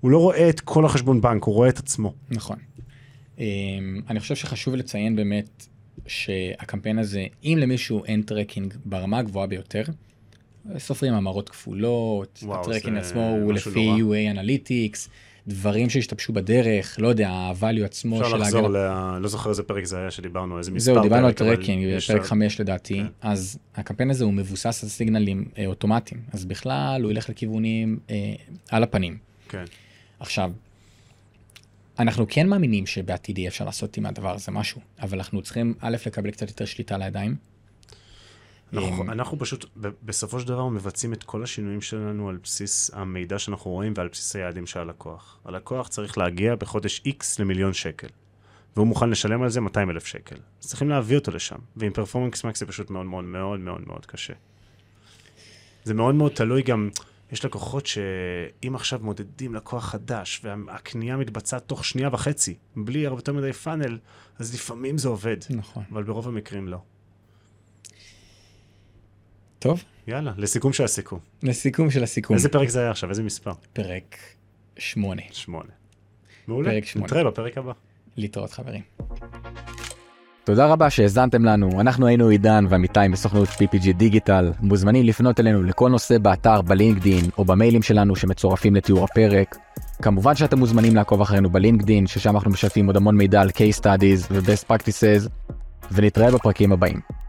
הוא 0.00 0.10
לא 0.10 0.18
רואה 0.18 0.48
את 0.48 0.60
כל 0.60 0.84
החשבון 0.84 1.20
בנק, 1.20 1.44
הוא 1.44 1.54
רואה 1.54 1.68
את 1.68 1.78
עצמו. 1.78 2.14
נכון. 2.30 2.56
אמ, 3.38 4.00
אני 4.10 4.20
חושב 4.20 4.34
שחשוב 4.34 4.74
לציין 4.74 5.16
באמת 5.16 5.66
שהקמפיין 6.06 6.98
הזה, 6.98 7.26
אם 7.44 7.58
למישהו 7.60 8.04
אין 8.04 8.22
tracking 8.22 8.74
ברמה 8.84 9.18
הגבוהה 9.18 9.46
ביותר, 9.46 9.82
סופרים 10.78 11.14
המרות 11.14 11.48
כפולות, 11.48 12.44
ה 12.52 12.57
tracking 12.57 12.98
עצמו 12.98 13.28
הוא 13.42 13.52
לפי. 13.52 13.88
UA 13.98 14.30
Analytics, 14.30 15.08
דברים 15.46 15.90
שהשתבשו 15.90 16.32
בדרך, 16.32 16.96
לא 17.00 17.08
יודע, 17.08 17.28
ה-value 17.30 17.84
עצמו 17.84 18.20
אפשר 18.20 18.30
של 18.30 18.36
לחזור, 18.36 18.60
ההגנה. 18.76 19.16
ל... 19.18 19.22
לא 19.22 19.28
זוכר 19.28 19.50
איזה 19.50 19.62
פרק 19.62 19.84
זה 19.84 19.98
היה 19.98 20.10
שדיברנו, 20.10 20.58
איזה 20.58 20.70
מספר 20.70 20.94
זהו, 20.94 21.02
דיברנו 21.02 21.26
על 21.26 21.32
tracking, 21.32 21.98
פרק 22.06 22.18
לה- 22.18 22.24
5 22.24 22.60
לדעתי, 22.60 22.94
כן. 22.98 23.06
אז 23.20 23.58
הקמפיין 23.76 24.10
הזה 24.10 24.24
הוא 24.24 24.32
מבוסס 24.32 24.82
על 24.84 24.88
סיגנלים 24.88 25.44
אה, 25.58 25.66
אוטומטיים, 25.66 26.20
אז 26.32 26.44
בכלל 26.44 27.00
הוא 27.02 27.10
ילך 27.10 27.28
לכיוונים 27.30 27.98
אה, 28.10 28.34
על 28.70 28.82
הפנים. 28.82 29.16
כן. 29.48 29.64
עכשיו, 30.20 30.52
אנחנו 31.98 32.26
כן 32.28 32.48
מאמינים 32.48 32.86
שבעתיד 32.86 33.38
יהיה 33.38 33.48
אפשר 33.48 33.64
לעשות 33.64 33.96
עם 33.96 34.06
הדבר 34.06 34.34
הזה 34.34 34.52
משהו, 34.52 34.80
אבל 35.02 35.18
אנחנו 35.18 35.42
צריכים 35.42 35.74
א', 35.80 35.96
לקבל 36.06 36.30
קצת 36.30 36.48
יותר 36.48 36.64
שליטה 36.64 36.94
על 36.94 37.02
הידיים. 37.02 37.36
אנחנו, 38.72 39.02
אמ, 39.02 39.10
אנחנו 39.10 39.38
פשוט, 39.38 39.64
בסופו 40.02 40.40
של 40.40 40.48
דבר, 40.48 40.68
מבצעים 40.68 41.12
את 41.12 41.22
כל 41.22 41.42
השינויים 41.42 41.80
שלנו 41.80 42.28
על 42.28 42.38
בסיס 42.42 42.90
המידע 42.94 43.38
שאנחנו 43.38 43.70
רואים 43.70 43.92
ועל 43.96 44.08
בסיס 44.08 44.36
היעדים 44.36 44.66
של 44.66 44.80
הלקוח. 44.80 45.38
הלקוח 45.44 45.88
צריך 45.88 46.18
להגיע 46.18 46.56
בחודש 46.56 47.02
X 47.08 47.24
למיליון 47.38 47.72
שקל, 47.72 48.08
והוא 48.76 48.86
מוכן 48.86 49.10
לשלם 49.10 49.42
על 49.42 49.48
זה 49.48 49.60
200 49.60 49.90
אלף 49.90 50.06
שקל. 50.06 50.36
אז 50.62 50.68
צריכים 50.68 50.88
להביא 50.88 51.16
אותו 51.16 51.30
לשם, 51.30 51.58
ועם 51.76 51.92
פרפורמנס 51.92 52.44
מקס 52.44 52.60
זה 52.60 52.66
פשוט 52.66 52.90
מאוד 52.90 53.06
מאוד 53.06 53.24
מאוד 53.24 53.60
מאוד 53.60 53.80
מאוד 53.86 54.06
קשה. 54.06 54.34
זה 55.84 55.94
מאוד 55.94 56.14
מאוד 56.14 56.32
תלוי 56.32 56.62
גם, 56.62 56.90
יש 57.32 57.44
לקוחות 57.44 57.86
שאם 57.86 58.74
עכשיו 58.74 59.00
מודדים 59.02 59.54
לקוח 59.54 59.84
חדש, 59.84 60.40
והקנייה 60.44 61.16
מתבצעת 61.16 61.62
תוך 61.66 61.84
שנייה 61.84 62.08
וחצי, 62.12 62.54
בלי 62.76 63.06
הרבה 63.06 63.18
יותר 63.18 63.32
מדי 63.32 63.52
פאנל, 63.52 63.98
אז 64.38 64.54
לפעמים 64.54 64.98
זה 64.98 65.08
עובד, 65.08 65.36
נכון. 65.50 65.84
אבל 65.92 66.02
ברוב 66.02 66.28
המקרים 66.28 66.68
לא. 66.68 66.78
טוב, 69.62 69.84
יאללה, 70.06 70.32
לסיכום 70.36 70.72
של 70.72 70.84
הסיכום. 70.84 71.18
לסיכום 71.42 71.90
של 71.90 72.02
הסיכום. 72.02 72.36
איזה 72.36 72.48
פרק 72.48 72.68
זה 72.68 72.80
היה 72.80 72.90
עכשיו? 72.90 73.10
איזה 73.10 73.22
מספר? 73.22 73.52
פרק 73.72 74.16
8. 74.78 75.22
שמונה. 75.32 75.68
מעולה. 76.48 76.70
פרק 76.70 76.84
שמונה. 76.84 77.06
נתראה 77.06 77.24
בפרק 77.24 77.58
הבא. 77.58 77.72
להתראות 78.16 78.52
חברים. 78.52 78.82
תודה 80.44 80.66
רבה 80.66 80.90
שהאזנתם 80.90 81.44
לנו, 81.44 81.80
אנחנו 81.80 82.06
היינו 82.06 82.28
עידן 82.28 82.64
ועמיתי 82.68 83.08
מסוכנות 83.08 83.48
PPG 83.48 83.92
דיגיטל, 83.92 84.52
מוזמנים 84.60 85.06
לפנות 85.06 85.40
אלינו 85.40 85.62
לכל 85.62 85.90
נושא 85.90 86.18
באתר, 86.18 86.62
בלינקדין 86.62 87.24
או 87.38 87.44
במיילים 87.44 87.82
שלנו 87.82 88.16
שמצורפים 88.16 88.74
לתיאור 88.74 89.04
הפרק. 89.04 89.56
כמובן 90.02 90.34
שאתם 90.34 90.58
מוזמנים 90.58 90.96
לעקוב 90.96 91.20
אחרינו 91.20 91.50
בלינקדין, 91.50 92.06
ששם 92.06 92.36
אנחנו 92.36 92.50
משתפים 92.50 92.86
עוד 92.86 92.96
המון 92.96 93.16
מידע 93.16 93.40
על 93.40 93.48
case 93.48 93.80
studies 93.80 94.26
ו-best 94.30 94.72
practices, 94.72 95.28
ונתראה 95.92 96.30
בפרקים 96.30 96.72
הבאים. 96.72 97.21